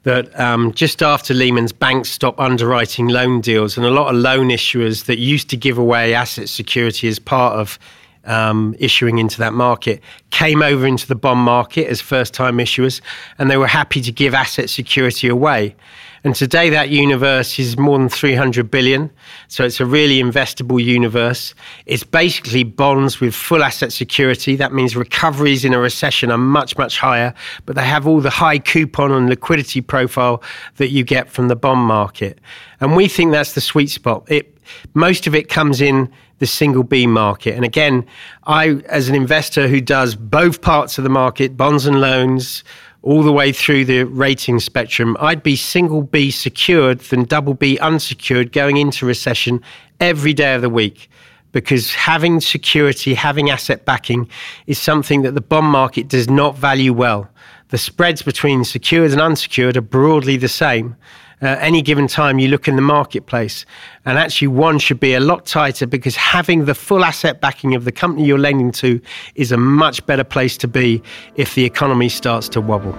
that 0.03 0.37
um, 0.39 0.73
just 0.73 1.03
after 1.03 1.33
Lehman's, 1.33 1.71
banks 1.71 2.09
stopped 2.09 2.39
underwriting 2.39 3.07
loan 3.07 3.41
deals, 3.41 3.77
and 3.77 3.85
a 3.85 3.91
lot 3.91 4.13
of 4.13 4.19
loan 4.19 4.49
issuers 4.49 5.05
that 5.05 5.19
used 5.19 5.49
to 5.49 5.57
give 5.57 5.77
away 5.77 6.13
asset 6.13 6.49
security 6.49 7.07
as 7.07 7.19
part 7.19 7.57
of 7.57 7.77
um, 8.25 8.75
issuing 8.79 9.17
into 9.17 9.37
that 9.39 9.53
market 9.53 10.01
came 10.29 10.61
over 10.61 10.85
into 10.85 11.07
the 11.07 11.15
bond 11.15 11.39
market 11.39 11.87
as 11.87 12.01
first 12.01 12.33
time 12.33 12.57
issuers, 12.57 13.01
and 13.37 13.49
they 13.49 13.57
were 13.57 13.67
happy 13.67 14.01
to 14.01 14.11
give 14.11 14.33
asset 14.33 14.69
security 14.69 15.27
away. 15.27 15.75
And 16.23 16.35
today 16.35 16.69
that 16.69 16.89
universe 16.89 17.57
is 17.57 17.77
more 17.79 17.97
than 17.97 18.07
300 18.07 18.69
billion. 18.69 19.09
So 19.47 19.63
it's 19.63 19.79
a 19.79 19.85
really 19.87 20.21
investable 20.21 20.83
universe. 20.83 21.55
It's 21.87 22.03
basically 22.03 22.63
bonds 22.63 23.19
with 23.19 23.33
full 23.33 23.63
asset 23.63 23.91
security. 23.91 24.55
That 24.55 24.71
means 24.71 24.95
recoveries 24.95 25.65
in 25.65 25.73
a 25.73 25.79
recession 25.79 26.29
are 26.29 26.37
much, 26.37 26.77
much 26.77 26.99
higher, 26.99 27.33
but 27.65 27.75
they 27.75 27.85
have 27.85 28.05
all 28.05 28.21
the 28.21 28.29
high 28.29 28.59
coupon 28.59 29.11
and 29.11 29.29
liquidity 29.29 29.81
profile 29.81 30.43
that 30.77 30.89
you 30.89 31.03
get 31.03 31.27
from 31.27 31.47
the 31.47 31.55
bond 31.55 31.81
market. 31.81 32.39
And 32.79 32.95
we 32.95 33.07
think 33.07 33.31
that's 33.31 33.53
the 33.53 33.61
sweet 33.61 33.89
spot. 33.89 34.23
It, 34.29 34.55
most 34.93 35.25
of 35.25 35.33
it 35.33 35.49
comes 35.49 35.81
in 35.81 36.11
the 36.41 36.47
single 36.47 36.81
B 36.81 37.05
market. 37.05 37.53
And 37.53 37.63
again, 37.63 38.03
I, 38.45 38.81
as 38.89 39.07
an 39.07 39.13
investor 39.13 39.67
who 39.67 39.79
does 39.79 40.15
both 40.15 40.61
parts 40.61 40.97
of 40.97 41.03
the 41.03 41.09
market, 41.09 41.55
bonds 41.55 41.85
and 41.85 42.01
loans, 42.01 42.63
all 43.03 43.21
the 43.21 43.31
way 43.31 43.51
through 43.51 43.85
the 43.85 44.05
rating 44.05 44.59
spectrum, 44.59 45.15
I'd 45.19 45.43
be 45.43 45.55
single 45.55 46.01
B 46.01 46.31
secured 46.31 46.99
than 46.99 47.25
double 47.25 47.53
B 47.53 47.77
unsecured 47.77 48.51
going 48.51 48.77
into 48.77 49.05
recession 49.05 49.61
every 49.99 50.33
day 50.33 50.55
of 50.55 50.63
the 50.63 50.69
week. 50.69 51.11
Because 51.51 51.93
having 51.93 52.41
security, 52.41 53.13
having 53.13 53.51
asset 53.51 53.85
backing 53.85 54.27
is 54.65 54.79
something 54.79 55.21
that 55.21 55.35
the 55.35 55.41
bond 55.41 55.67
market 55.67 56.07
does 56.07 56.27
not 56.27 56.57
value 56.57 56.91
well. 56.91 57.29
The 57.69 57.77
spreads 57.77 58.23
between 58.23 58.63
secured 58.63 59.11
and 59.11 59.21
unsecured 59.21 59.77
are 59.77 59.81
broadly 59.81 60.37
the 60.37 60.47
same 60.47 60.95
uh, 61.41 61.57
any 61.59 61.81
given 61.81 62.07
time 62.07 62.39
you 62.39 62.47
look 62.47 62.67
in 62.67 62.75
the 62.75 62.81
marketplace. 62.81 63.65
And 64.05 64.17
actually, 64.17 64.47
one 64.49 64.79
should 64.79 64.99
be 64.99 65.13
a 65.13 65.19
lot 65.19 65.45
tighter 65.45 65.87
because 65.87 66.15
having 66.15 66.65
the 66.65 66.75
full 66.75 67.03
asset 67.03 67.41
backing 67.41 67.75
of 67.75 67.85
the 67.85 67.91
company 67.91 68.25
you're 68.25 68.37
lending 68.37 68.71
to 68.73 69.01
is 69.35 69.51
a 69.51 69.57
much 69.57 70.05
better 70.05 70.23
place 70.23 70.57
to 70.57 70.67
be 70.67 71.01
if 71.35 71.55
the 71.55 71.65
economy 71.65 72.09
starts 72.09 72.47
to 72.49 72.61
wobble. 72.61 72.95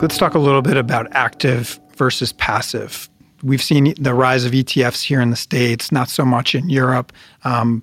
Let's 0.00 0.16
talk 0.16 0.34
a 0.34 0.38
little 0.38 0.62
bit 0.62 0.78
about 0.78 1.08
active 1.10 1.78
versus 1.94 2.32
passive. 2.32 3.10
We've 3.42 3.62
seen 3.62 3.94
the 3.98 4.14
rise 4.14 4.44
of 4.44 4.52
ETFs 4.52 5.02
here 5.02 5.20
in 5.20 5.30
the 5.30 5.36
States, 5.36 5.92
not 5.92 6.08
so 6.08 6.24
much 6.24 6.54
in 6.54 6.70
Europe. 6.70 7.12
Um, 7.44 7.82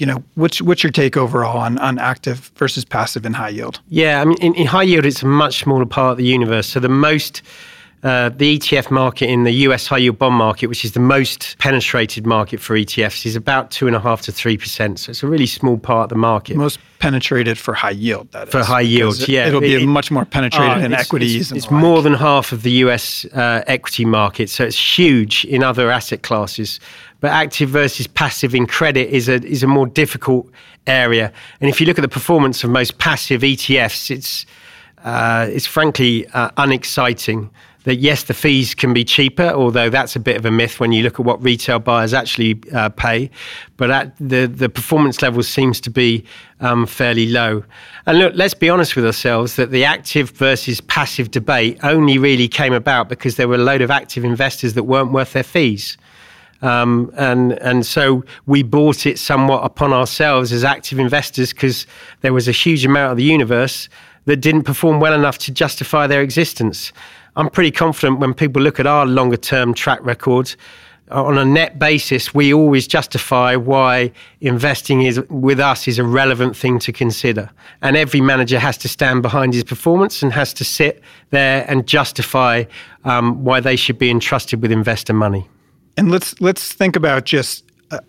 you 0.00 0.06
know, 0.06 0.24
what's 0.34 0.62
what's 0.62 0.82
your 0.82 0.90
take 0.92 1.16
overall 1.16 1.58
on 1.58 1.78
on 1.78 1.98
active 1.98 2.50
versus 2.56 2.84
passive 2.84 3.26
in 3.26 3.34
high 3.34 3.50
yield? 3.50 3.80
Yeah, 3.88 4.20
I 4.20 4.24
mean, 4.24 4.38
in, 4.40 4.54
in 4.54 4.66
high 4.66 4.84
yield, 4.84 5.04
it's 5.04 5.22
a 5.22 5.26
much 5.26 5.60
smaller 5.60 5.86
part 5.86 6.12
of 6.12 6.18
the 6.18 6.24
universe. 6.24 6.66
So 6.66 6.80
the 6.80 6.88
most 6.88 7.42
uh, 8.02 8.30
the 8.30 8.58
ETF 8.58 8.90
market 8.90 9.28
in 9.28 9.44
the 9.44 9.52
US 9.66 9.86
high 9.86 9.98
yield 9.98 10.18
bond 10.18 10.34
market, 10.34 10.68
which 10.68 10.86
is 10.86 10.92
the 10.92 11.00
most 11.00 11.58
penetrated 11.58 12.26
market 12.26 12.58
for 12.58 12.74
ETFs, 12.74 13.26
is 13.26 13.36
about 13.36 13.70
two 13.70 13.86
and 13.86 13.94
a 13.94 14.00
half 14.00 14.22
to 14.22 14.32
three 14.32 14.56
percent. 14.56 14.98
So 14.98 15.10
it's 15.10 15.22
a 15.22 15.26
really 15.26 15.46
small 15.46 15.76
part 15.76 16.04
of 16.04 16.08
the 16.08 16.14
market. 16.14 16.56
Most 16.56 16.78
penetrated 16.98 17.58
for 17.58 17.74
high 17.74 17.90
yield. 17.90 18.32
That 18.32 18.50
for 18.50 18.62
high 18.62 18.80
yield, 18.80 19.28
yeah, 19.28 19.48
it'll 19.48 19.60
be 19.60 19.82
it, 19.82 19.86
much 19.86 20.10
more 20.10 20.24
penetrated 20.24 20.82
uh, 20.82 20.86
in 20.86 20.94
equities. 20.94 21.52
It's, 21.52 21.64
it's 21.64 21.70
more 21.70 22.00
than 22.00 22.14
half 22.14 22.52
of 22.52 22.62
the 22.62 22.72
US 22.84 23.26
uh, 23.26 23.64
equity 23.66 24.06
market, 24.06 24.48
so 24.48 24.64
it's 24.64 24.98
huge 24.98 25.44
in 25.44 25.62
other 25.62 25.90
asset 25.90 26.22
classes. 26.22 26.80
But 27.20 27.32
active 27.32 27.68
versus 27.68 28.06
passive 28.06 28.54
in 28.54 28.66
credit 28.66 29.10
is 29.10 29.28
a 29.28 29.44
is 29.44 29.62
a 29.62 29.66
more 29.66 29.86
difficult 29.86 30.50
area. 30.86 31.32
And 31.60 31.68
if 31.68 31.80
you 31.80 31.86
look 31.86 31.98
at 31.98 32.02
the 32.02 32.08
performance 32.08 32.64
of 32.64 32.70
most 32.70 32.98
passive 32.98 33.42
ETFs, 33.42 34.10
it's 34.10 34.46
uh, 35.04 35.46
it's 35.50 35.66
frankly 35.66 36.26
uh, 36.28 36.50
unexciting 36.56 37.50
that 37.84 37.96
yes, 37.96 38.24
the 38.24 38.34
fees 38.34 38.74
can 38.74 38.92
be 38.92 39.04
cheaper, 39.04 39.48
although 39.48 39.88
that's 39.88 40.14
a 40.14 40.20
bit 40.20 40.36
of 40.36 40.44
a 40.44 40.50
myth 40.50 40.80
when 40.80 40.92
you 40.92 41.02
look 41.02 41.18
at 41.18 41.24
what 41.24 41.42
retail 41.42 41.78
buyers 41.78 42.12
actually 42.12 42.60
uh, 42.74 42.90
pay. 42.90 43.30
But 43.76 44.12
the 44.18 44.46
the 44.46 44.68
performance 44.68 45.22
level 45.22 45.42
seems 45.42 45.80
to 45.82 45.90
be 45.90 46.24
um, 46.60 46.84
fairly 46.86 47.26
low. 47.26 47.64
And 48.06 48.18
look, 48.18 48.32
let's 48.34 48.54
be 48.54 48.68
honest 48.68 48.96
with 48.96 49.06
ourselves 49.06 49.56
that 49.56 49.70
the 49.70 49.84
active 49.84 50.30
versus 50.30 50.80
passive 50.82 51.30
debate 51.30 51.78
only 51.82 52.18
really 52.18 52.48
came 52.48 52.74
about 52.74 53.08
because 53.08 53.36
there 53.36 53.48
were 53.48 53.54
a 53.54 53.58
load 53.58 53.80
of 53.80 53.90
active 53.90 54.24
investors 54.24 54.74
that 54.74 54.84
weren't 54.84 55.12
worth 55.12 55.32
their 55.32 55.42
fees. 55.42 55.96
Um, 56.62 57.10
and 57.16 57.52
and 57.60 57.86
so 57.86 58.24
we 58.46 58.62
bought 58.62 59.06
it 59.06 59.18
somewhat 59.18 59.64
upon 59.64 59.92
ourselves 59.92 60.52
as 60.52 60.62
active 60.64 60.98
investors 60.98 61.52
because 61.52 61.86
there 62.20 62.32
was 62.32 62.48
a 62.48 62.52
huge 62.52 62.84
amount 62.84 63.12
of 63.12 63.16
the 63.16 63.24
universe 63.24 63.88
that 64.26 64.36
didn't 64.36 64.64
perform 64.64 65.00
well 65.00 65.14
enough 65.14 65.38
to 65.38 65.52
justify 65.52 66.06
their 66.06 66.22
existence. 66.22 66.92
I'm 67.36 67.48
pretty 67.48 67.70
confident 67.70 68.18
when 68.18 68.34
people 68.34 68.60
look 68.60 68.78
at 68.78 68.86
our 68.86 69.06
longer 69.06 69.36
term 69.36 69.72
track 69.72 70.04
record, 70.04 70.54
uh, 71.10 71.24
on 71.24 71.38
a 71.38 71.44
net 71.44 71.78
basis, 71.78 72.32
we 72.32 72.54
always 72.54 72.86
justify 72.86 73.56
why 73.56 74.12
investing 74.40 75.02
is 75.02 75.20
with 75.28 75.58
us 75.58 75.88
is 75.88 75.98
a 75.98 76.04
relevant 76.04 76.56
thing 76.56 76.78
to 76.78 76.92
consider. 76.92 77.50
And 77.82 77.96
every 77.96 78.20
manager 78.20 78.60
has 78.60 78.76
to 78.78 78.88
stand 78.88 79.22
behind 79.22 79.52
his 79.52 79.64
performance 79.64 80.22
and 80.22 80.32
has 80.32 80.52
to 80.54 80.64
sit 80.64 81.02
there 81.30 81.64
and 81.68 81.86
justify 81.86 82.64
um, 83.04 83.42
why 83.44 83.58
they 83.60 83.74
should 83.74 83.98
be 83.98 84.10
entrusted 84.10 84.62
with 84.62 84.70
investor 84.70 85.12
money. 85.12 85.48
And 86.00 86.10
let's 86.10 86.40
let's 86.40 86.72
think 86.72 86.96
about 86.96 87.26
just 87.26 87.62
uh, 87.90 88.00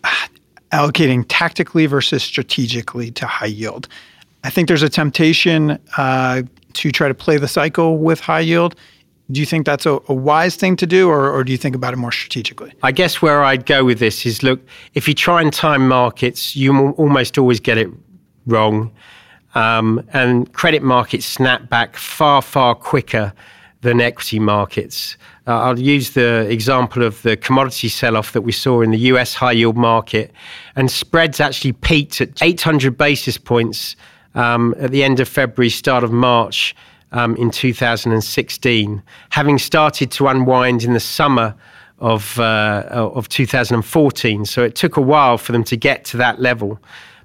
allocating 0.71 1.25
tactically 1.27 1.85
versus 1.87 2.23
strategically 2.23 3.11
to 3.11 3.27
high 3.27 3.47
yield. 3.47 3.89
I 4.45 4.49
think 4.49 4.69
there's 4.69 4.81
a 4.81 4.89
temptation 4.89 5.77
uh, 5.97 6.43
to 6.73 6.91
try 6.91 7.09
to 7.09 7.13
play 7.13 7.37
the 7.37 7.49
cycle 7.49 7.97
with 7.97 8.21
high 8.21 8.39
yield 8.39 8.75
do 9.31 9.39
you 9.39 9.45
think 9.45 9.65
that's 9.65 9.85
a, 9.85 9.99
a 10.07 10.13
wise 10.13 10.55
thing 10.55 10.75
to 10.75 10.85
do, 10.85 11.09
or, 11.09 11.31
or, 11.31 11.43
do 11.43 11.51
you 11.51 11.57
think 11.57 11.75
about 11.75 11.93
it 11.93 11.97
more 11.97 12.11
strategically? 12.11 12.73
I 12.83 12.91
guess 12.91 13.21
where 13.21 13.43
I'd 13.43 13.65
go 13.65 13.85
with 13.85 13.99
this 13.99 14.25
is 14.25 14.43
look, 14.43 14.59
if 14.93 15.07
you 15.07 15.13
try 15.13 15.41
and 15.41 15.53
time 15.53 15.87
markets, 15.87 16.55
you 16.55 16.89
almost 16.91 17.37
always 17.37 17.61
get 17.61 17.77
it 17.77 17.89
wrong. 18.45 18.91
Um, 19.55 20.05
and 20.11 20.51
credit 20.53 20.83
markets 20.83 21.25
snap 21.25 21.69
back 21.69 21.95
far, 21.95 22.41
far 22.41 22.75
quicker 22.75 23.31
than 23.81 24.01
equity 24.01 24.39
markets. 24.39 25.17
Uh, 25.47 25.59
I'll 25.59 25.79
use 25.79 26.11
the 26.11 26.47
example 26.49 27.03
of 27.03 27.21
the 27.23 27.35
commodity 27.35 27.89
sell 27.89 28.15
off 28.15 28.33
that 28.33 28.41
we 28.41 28.51
saw 28.51 28.81
in 28.81 28.91
the 28.91 28.99
US 28.99 29.33
high 29.33 29.53
yield 29.53 29.75
market. 29.75 30.31
And 30.75 30.91
spreads 30.91 31.39
actually 31.39 31.73
peaked 31.73 32.21
at 32.21 32.41
800 32.41 32.97
basis 32.97 33.37
points 33.37 33.95
um, 34.35 34.75
at 34.79 34.91
the 34.91 35.03
end 35.03 35.19
of 35.19 35.27
February, 35.27 35.69
start 35.69 36.03
of 36.03 36.11
March 36.11 36.75
um, 37.11 37.35
in 37.35 37.51
2016, 37.51 39.03
having 39.29 39.57
started 39.57 40.11
to 40.11 40.27
unwind 40.27 40.83
in 40.83 40.93
the 40.93 40.99
summer 40.99 41.55
of 41.99 42.39
uh, 42.39 42.83
of 42.89 43.29
2014. 43.29 44.45
So 44.45 44.63
it 44.63 44.75
took 44.75 44.97
a 44.97 45.01
while 45.01 45.37
for 45.37 45.51
them 45.51 45.63
to 45.65 45.77
get 45.77 46.05
to 46.05 46.17
that 46.17 46.39
level. 46.39 46.79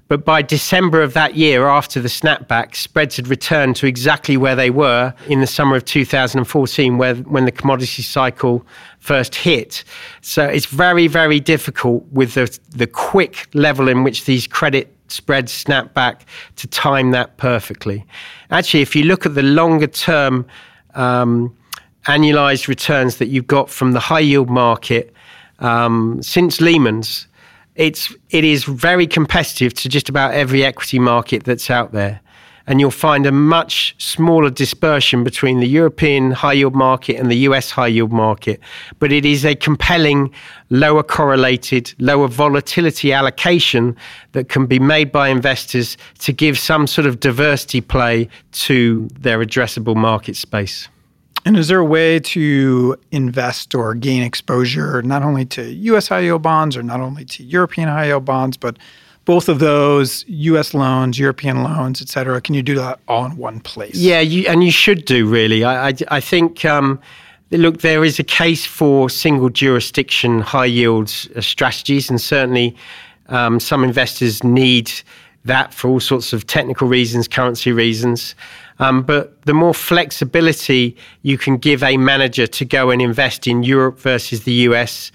But 0.07 0.23
by 0.23 0.41
December 0.41 1.01
of 1.01 1.13
that 1.13 1.35
year, 1.35 1.67
after 1.67 1.99
the 1.99 2.07
snapback, 2.07 2.75
spreads 2.75 3.17
had 3.17 3.27
returned 3.27 3.75
to 3.77 3.87
exactly 3.87 4.37
where 4.37 4.55
they 4.55 4.69
were 4.69 5.13
in 5.27 5.41
the 5.41 5.47
summer 5.47 5.75
of 5.75 5.83
2014, 5.85 6.97
where, 6.97 7.15
when 7.15 7.45
the 7.45 7.51
commodity 7.51 8.03
cycle 8.03 8.65
first 8.99 9.35
hit. 9.35 9.83
So 10.21 10.45
it's 10.45 10.65
very, 10.65 11.07
very 11.07 11.39
difficult 11.39 12.05
with 12.11 12.35
the, 12.35 12.57
the 12.69 12.87
quick 12.87 13.47
level 13.53 13.89
in 13.89 14.03
which 14.03 14.25
these 14.25 14.47
credit 14.47 14.93
spreads 15.09 15.51
snap 15.51 15.93
back 15.93 16.25
to 16.57 16.67
time 16.67 17.11
that 17.11 17.37
perfectly. 17.37 18.05
Actually, 18.51 18.81
if 18.81 18.95
you 18.95 19.03
look 19.03 19.25
at 19.25 19.35
the 19.35 19.43
longer 19.43 19.87
term 19.87 20.45
um, 20.95 21.55
annualized 22.05 22.67
returns 22.67 23.17
that 23.17 23.27
you've 23.27 23.47
got 23.47 23.69
from 23.69 23.91
the 23.91 23.99
high 23.99 24.19
yield 24.19 24.49
market 24.49 25.13
um, 25.59 26.21
since 26.21 26.61
Lehman's, 26.61 27.26
it's 27.77 28.13
it 28.29 28.43
is 28.43 28.65
very 28.65 29.07
competitive 29.07 29.73
to 29.75 29.89
just 29.89 30.09
about 30.09 30.33
every 30.33 30.65
equity 30.65 30.99
market 30.99 31.43
that's 31.43 31.69
out 31.69 31.93
there 31.93 32.19
and 32.67 32.81
you'll 32.81 32.91
find 32.91 33.25
a 33.25 33.31
much 33.31 33.95
smaller 33.97 34.49
dispersion 34.49 35.23
between 35.23 35.61
the 35.61 35.67
European 35.67 36.31
high 36.31 36.53
yield 36.53 36.75
market 36.75 37.15
and 37.15 37.31
the 37.31 37.37
US 37.49 37.71
high 37.71 37.87
yield 37.87 38.11
market. 38.11 38.59
But 38.99 39.13
it 39.13 39.25
is 39.25 39.45
a 39.45 39.55
compelling, 39.55 40.31
lower 40.69 41.01
correlated, 41.01 41.95
lower 41.97 42.27
volatility 42.27 43.13
allocation 43.13 43.95
that 44.33 44.49
can 44.49 44.65
be 44.65 44.79
made 44.79 45.13
by 45.13 45.29
investors 45.29 45.97
to 46.19 46.33
give 46.33 46.59
some 46.59 46.87
sort 46.87 47.07
of 47.07 47.21
diversity 47.21 47.79
play 47.79 48.27
to 48.51 49.07
their 49.17 49.39
addressable 49.39 49.95
market 49.95 50.35
space. 50.35 50.89
And 51.47 51.55
is 51.55 51.69
there 51.69 51.79
a 51.79 51.85
way 51.85 52.19
to 52.19 52.97
invest 53.11 53.73
or 53.73 53.95
gain 53.95 54.21
exposure 54.21 55.01
not 55.01 55.23
only 55.23 55.45
to 55.45 55.63
US 55.63 56.09
high 56.09 56.19
yield 56.19 56.41
bonds 56.41 56.75
or 56.75 56.83
not 56.83 56.99
only 56.99 57.23
to 57.23 57.41
European 57.41 57.87
high 57.87 58.07
yield 58.07 58.25
bonds, 58.25 58.57
but 58.57 58.77
both 59.23 59.47
of 59.47 59.59
those 59.59 60.25
US 60.27 60.73
loans, 60.73 61.17
European 61.17 61.63
loans, 61.63 62.01
et 62.01 62.09
cetera? 62.09 62.41
Can 62.41 62.53
you 62.53 62.61
do 62.61 62.75
that 62.75 62.99
all 63.07 63.23
in 63.23 63.37
one 63.37 63.61
place? 63.61 63.95
Yeah, 63.95 64.19
you, 64.19 64.45
and 64.49 64.61
you 64.61 64.71
should 64.71 65.05
do 65.05 65.25
really. 65.25 65.63
I, 65.63 65.87
I, 65.87 65.93
I 66.09 66.19
think. 66.19 66.65
Um, 66.65 66.99
look, 67.51 67.79
there 67.79 68.03
is 68.03 68.19
a 68.19 68.25
case 68.25 68.65
for 68.65 69.09
single 69.09 69.49
jurisdiction 69.49 70.41
high 70.41 70.65
yield 70.65 71.13
uh, 71.33 71.39
strategies, 71.39 72.09
and 72.09 72.19
certainly 72.19 72.75
um, 73.29 73.61
some 73.61 73.85
investors 73.85 74.43
need 74.43 74.91
that 75.45 75.73
for 75.73 75.87
all 75.87 76.01
sorts 76.01 76.33
of 76.33 76.45
technical 76.45 76.89
reasons, 76.89 77.25
currency 77.25 77.71
reasons. 77.71 78.35
Um, 78.79 79.01
but 79.03 79.41
the 79.43 79.53
more 79.53 79.73
flexibility 79.73 80.95
you 81.23 81.37
can 81.37 81.57
give 81.57 81.83
a 81.83 81.97
manager 81.97 82.47
to 82.47 82.65
go 82.65 82.89
and 82.89 83.01
invest 83.01 83.47
in 83.47 83.63
Europe 83.63 83.99
versus 83.99 84.43
the 84.43 84.53
US, 84.53 85.11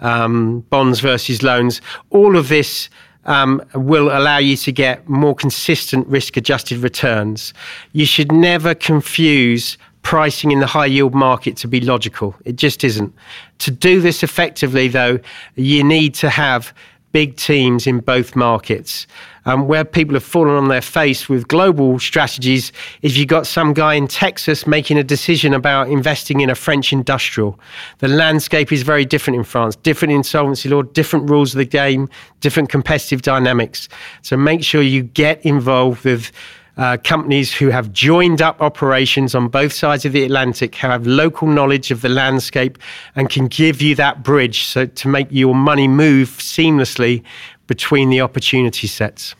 um, 0.00 0.60
bonds 0.70 1.00
versus 1.00 1.42
loans, 1.42 1.80
all 2.10 2.36
of 2.36 2.48
this 2.48 2.88
um, 3.26 3.62
will 3.74 4.08
allow 4.08 4.38
you 4.38 4.56
to 4.56 4.72
get 4.72 5.08
more 5.08 5.34
consistent 5.34 6.06
risk 6.08 6.36
adjusted 6.36 6.78
returns. 6.78 7.54
You 7.92 8.06
should 8.06 8.32
never 8.32 8.74
confuse 8.74 9.78
pricing 10.02 10.50
in 10.50 10.60
the 10.60 10.66
high 10.66 10.86
yield 10.86 11.14
market 11.14 11.56
to 11.56 11.66
be 11.66 11.80
logical. 11.80 12.36
It 12.44 12.56
just 12.56 12.84
isn't. 12.84 13.12
To 13.60 13.70
do 13.70 14.00
this 14.00 14.22
effectively, 14.22 14.86
though, 14.88 15.18
you 15.54 15.82
need 15.82 16.14
to 16.16 16.28
have 16.28 16.74
big 17.14 17.36
teams 17.36 17.86
in 17.86 18.00
both 18.00 18.34
markets. 18.34 19.06
Um, 19.46 19.68
where 19.68 19.84
people 19.84 20.14
have 20.14 20.24
fallen 20.24 20.56
on 20.56 20.68
their 20.68 20.82
face 20.82 21.28
with 21.28 21.46
global 21.46 22.00
strategies 22.00 22.72
is 23.02 23.16
you've 23.16 23.28
got 23.28 23.46
some 23.46 23.72
guy 23.72 23.94
in 23.94 24.08
Texas 24.08 24.66
making 24.66 24.98
a 24.98 25.04
decision 25.04 25.54
about 25.54 25.88
investing 25.88 26.40
in 26.40 26.50
a 26.50 26.54
French 26.56 26.92
industrial. 26.92 27.56
The 27.98 28.08
landscape 28.08 28.72
is 28.72 28.82
very 28.82 29.04
different 29.04 29.36
in 29.36 29.44
France, 29.44 29.76
different 29.76 30.12
insolvency 30.12 30.68
law, 30.68 30.82
different 30.82 31.30
rules 31.30 31.54
of 31.54 31.58
the 31.58 31.64
game, 31.66 32.08
different 32.40 32.68
competitive 32.68 33.22
dynamics. 33.22 33.88
So 34.22 34.36
make 34.36 34.64
sure 34.64 34.82
you 34.82 35.04
get 35.04 35.44
involved 35.44 36.04
with 36.04 36.32
uh, 36.76 36.96
companies 37.04 37.54
who 37.54 37.68
have 37.68 37.92
joined 37.92 38.42
up 38.42 38.60
operations 38.60 39.34
on 39.34 39.48
both 39.48 39.72
sides 39.72 40.04
of 40.04 40.12
the 40.12 40.24
Atlantic, 40.24 40.74
have 40.74 41.06
local 41.06 41.46
knowledge 41.46 41.90
of 41.90 42.00
the 42.00 42.08
landscape, 42.08 42.78
and 43.14 43.30
can 43.30 43.46
give 43.46 43.80
you 43.80 43.94
that 43.94 44.22
bridge 44.22 44.64
so 44.64 44.86
to 44.86 45.08
make 45.08 45.28
your 45.30 45.54
money 45.54 45.86
move 45.86 46.28
seamlessly 46.28 47.22
between 47.66 48.10
the 48.10 48.20
opportunity 48.20 48.86
sets. 48.86 49.34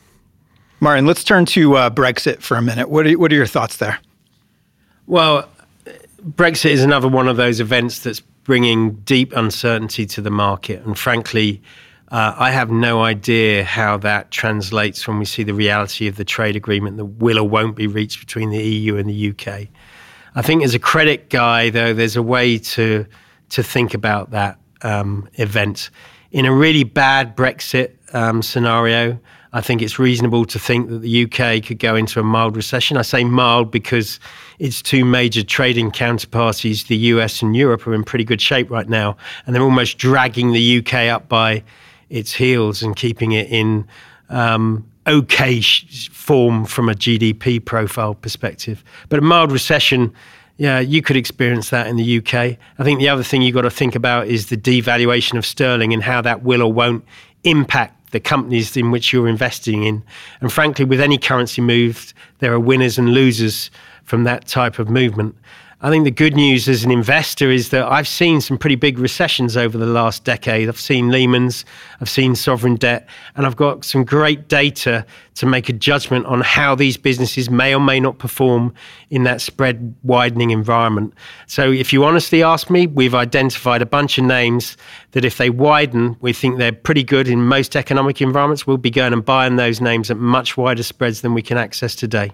Martin, 0.80 1.06
let's 1.06 1.24
turn 1.24 1.44
to 1.46 1.76
uh, 1.76 1.90
Brexit 1.90 2.40
for 2.40 2.56
a 2.56 2.62
minute. 2.62 2.88
What 2.88 3.06
are, 3.06 3.18
what 3.18 3.32
are 3.32 3.36
your 3.36 3.46
thoughts 3.46 3.78
there? 3.78 3.98
Well, 5.06 5.48
Brexit 6.22 6.70
is 6.70 6.82
another 6.82 7.08
one 7.08 7.28
of 7.28 7.36
those 7.36 7.60
events 7.60 8.00
that's 8.00 8.20
bringing 8.20 8.94
deep 9.04 9.32
uncertainty 9.34 10.06
to 10.06 10.20
the 10.20 10.30
market. 10.30 10.84
And 10.84 10.98
frankly, 10.98 11.62
uh, 12.14 12.32
I 12.38 12.52
have 12.52 12.70
no 12.70 13.02
idea 13.02 13.64
how 13.64 13.96
that 13.96 14.30
translates 14.30 15.08
when 15.08 15.18
we 15.18 15.24
see 15.24 15.42
the 15.42 15.52
reality 15.52 16.06
of 16.06 16.14
the 16.14 16.24
trade 16.24 16.54
agreement 16.54 16.96
that 16.96 17.06
will 17.06 17.40
or 17.40 17.48
won't 17.48 17.74
be 17.74 17.88
reached 17.88 18.20
between 18.20 18.50
the 18.50 18.62
EU 18.62 18.96
and 18.96 19.08
the 19.10 19.30
UK. 19.30 19.66
I 20.36 20.42
think 20.42 20.62
as 20.62 20.76
a 20.76 20.78
credit 20.78 21.28
guy, 21.28 21.70
though, 21.70 21.92
there's 21.92 22.14
a 22.14 22.22
way 22.22 22.58
to 22.58 23.04
to 23.48 23.62
think 23.64 23.94
about 23.94 24.30
that 24.30 24.60
um, 24.82 25.28
event. 25.34 25.90
In 26.30 26.46
a 26.46 26.54
really 26.54 26.84
bad 26.84 27.36
Brexit 27.36 27.94
um, 28.14 28.42
scenario, 28.42 29.18
I 29.52 29.60
think 29.60 29.82
it's 29.82 29.98
reasonable 29.98 30.44
to 30.44 30.58
think 30.58 30.90
that 30.90 31.00
the 31.00 31.24
UK 31.24 31.64
could 31.64 31.80
go 31.80 31.96
into 31.96 32.20
a 32.20 32.22
mild 32.22 32.54
recession. 32.54 32.96
I 32.96 33.02
say 33.02 33.24
mild 33.24 33.72
because 33.72 34.20
its 34.60 34.82
two 34.82 35.04
major 35.04 35.42
trading 35.42 35.90
counterparties, 35.90 36.86
the 36.86 36.96
US 36.96 37.42
and 37.42 37.56
Europe, 37.56 37.88
are 37.88 37.94
in 37.94 38.04
pretty 38.04 38.24
good 38.24 38.40
shape 38.40 38.70
right 38.70 38.88
now, 38.88 39.16
and 39.46 39.54
they're 39.56 39.64
almost 39.64 39.98
dragging 39.98 40.52
the 40.52 40.78
UK 40.78 41.08
up 41.08 41.28
by 41.28 41.64
its 42.10 42.34
heels 42.34 42.82
and 42.82 42.94
keeping 42.96 43.32
it 43.32 43.48
in 43.48 43.86
um, 44.28 44.88
okay 45.06 45.60
sh- 45.60 46.08
form 46.10 46.64
from 46.64 46.88
a 46.88 46.94
GDP 46.94 47.64
profile 47.64 48.14
perspective. 48.14 48.84
But 49.08 49.18
a 49.18 49.22
mild 49.22 49.52
recession, 49.52 50.12
yeah, 50.56 50.80
you 50.80 51.02
could 51.02 51.16
experience 51.16 51.70
that 51.70 51.86
in 51.86 51.96
the 51.96 52.18
UK. 52.18 52.34
I 52.78 52.82
think 52.82 53.00
the 53.00 53.08
other 53.08 53.22
thing 53.22 53.42
you've 53.42 53.54
got 53.54 53.62
to 53.62 53.70
think 53.70 53.94
about 53.94 54.28
is 54.28 54.48
the 54.48 54.56
devaluation 54.56 55.36
of 55.36 55.44
sterling 55.44 55.92
and 55.92 56.02
how 56.02 56.20
that 56.22 56.42
will 56.42 56.62
or 56.62 56.72
won't 56.72 57.04
impact 57.44 58.12
the 58.12 58.20
companies 58.20 58.76
in 58.76 58.92
which 58.92 59.12
you're 59.12 59.28
investing 59.28 59.82
in. 59.82 60.02
And 60.40 60.52
frankly, 60.52 60.84
with 60.84 61.00
any 61.00 61.18
currency 61.18 61.60
move, 61.60 62.14
there 62.38 62.52
are 62.52 62.60
winners 62.60 62.96
and 62.96 63.12
losers 63.12 63.70
from 64.04 64.22
that 64.24 64.46
type 64.46 64.78
of 64.78 64.88
movement. 64.88 65.34
I 65.84 65.90
think 65.90 66.04
the 66.04 66.10
good 66.10 66.34
news 66.34 66.66
as 66.66 66.82
an 66.82 66.90
investor 66.90 67.50
is 67.50 67.68
that 67.68 67.84
I've 67.84 68.08
seen 68.08 68.40
some 68.40 68.56
pretty 68.56 68.74
big 68.74 68.98
recessions 68.98 69.54
over 69.54 69.76
the 69.76 69.84
last 69.84 70.24
decade. 70.24 70.66
I've 70.66 70.80
seen 70.80 71.10
Lehman's, 71.10 71.66
I've 72.00 72.08
seen 72.08 72.34
sovereign 72.36 72.76
debt, 72.76 73.06
and 73.36 73.44
I've 73.44 73.56
got 73.56 73.84
some 73.84 74.02
great 74.02 74.48
data 74.48 75.04
to 75.34 75.44
make 75.44 75.68
a 75.68 75.74
judgment 75.74 76.24
on 76.24 76.40
how 76.40 76.74
these 76.74 76.96
businesses 76.96 77.50
may 77.50 77.74
or 77.74 77.80
may 77.80 78.00
not 78.00 78.16
perform 78.16 78.72
in 79.10 79.24
that 79.24 79.42
spread 79.42 79.94
widening 80.04 80.52
environment. 80.52 81.12
So, 81.48 81.70
if 81.70 81.92
you 81.92 82.02
honestly 82.04 82.42
ask 82.42 82.70
me, 82.70 82.86
we've 82.86 83.14
identified 83.14 83.82
a 83.82 83.86
bunch 83.86 84.16
of 84.16 84.24
names 84.24 84.78
that 85.10 85.26
if 85.26 85.36
they 85.36 85.50
widen, 85.50 86.16
we 86.22 86.32
think 86.32 86.56
they're 86.56 86.72
pretty 86.72 87.04
good 87.04 87.28
in 87.28 87.42
most 87.42 87.76
economic 87.76 88.22
environments. 88.22 88.66
We'll 88.66 88.78
be 88.78 88.90
going 88.90 89.12
and 89.12 89.22
buying 89.22 89.56
those 89.56 89.82
names 89.82 90.10
at 90.10 90.16
much 90.16 90.56
wider 90.56 90.82
spreads 90.82 91.20
than 91.20 91.34
we 91.34 91.42
can 91.42 91.58
access 91.58 91.94
today. 91.94 92.32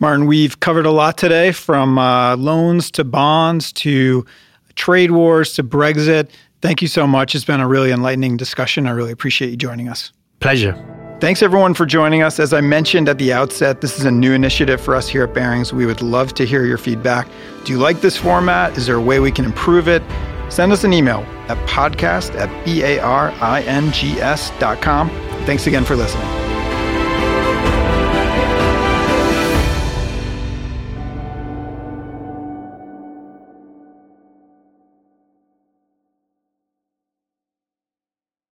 Martin, 0.00 0.26
we've 0.26 0.60
covered 0.60 0.86
a 0.86 0.90
lot 0.90 1.18
today 1.18 1.52
from 1.52 1.98
uh, 1.98 2.36
loans 2.36 2.90
to 2.92 3.04
bonds 3.04 3.72
to 3.72 4.24
trade 4.76 5.10
wars 5.10 5.54
to 5.54 5.64
Brexit. 5.64 6.30
Thank 6.62 6.82
you 6.82 6.88
so 6.88 7.06
much. 7.06 7.34
It's 7.34 7.44
been 7.44 7.60
a 7.60 7.68
really 7.68 7.90
enlightening 7.90 8.36
discussion. 8.36 8.86
I 8.86 8.90
really 8.90 9.12
appreciate 9.12 9.50
you 9.50 9.56
joining 9.56 9.88
us. 9.88 10.12
Pleasure. 10.40 10.74
Thanks 11.20 11.42
everyone 11.42 11.74
for 11.74 11.84
joining 11.84 12.22
us. 12.22 12.38
As 12.38 12.52
I 12.52 12.60
mentioned 12.60 13.08
at 13.08 13.18
the 13.18 13.32
outset, 13.32 13.80
this 13.80 13.98
is 13.98 14.04
a 14.04 14.10
new 14.10 14.32
initiative 14.32 14.80
for 14.80 14.94
us 14.94 15.08
here 15.08 15.24
at 15.24 15.34
Barings. 15.34 15.72
We 15.72 15.84
would 15.84 16.00
love 16.00 16.32
to 16.34 16.46
hear 16.46 16.64
your 16.64 16.78
feedback. 16.78 17.26
Do 17.64 17.72
you 17.72 17.78
like 17.78 18.02
this 18.02 18.16
format? 18.16 18.78
Is 18.78 18.86
there 18.86 18.94
a 18.94 19.00
way 19.00 19.18
we 19.18 19.32
can 19.32 19.44
improve 19.44 19.88
it? 19.88 20.02
Send 20.48 20.70
us 20.70 20.84
an 20.84 20.92
email 20.92 21.26
at 21.48 21.58
podcast 21.68 22.36
at 22.36 22.64
B-A-R-I-N-G-S 22.64 24.52
dot 24.60 24.80
com. 24.80 25.10
Thanks 25.44 25.66
again 25.66 25.84
for 25.84 25.96
listening. 25.96 26.47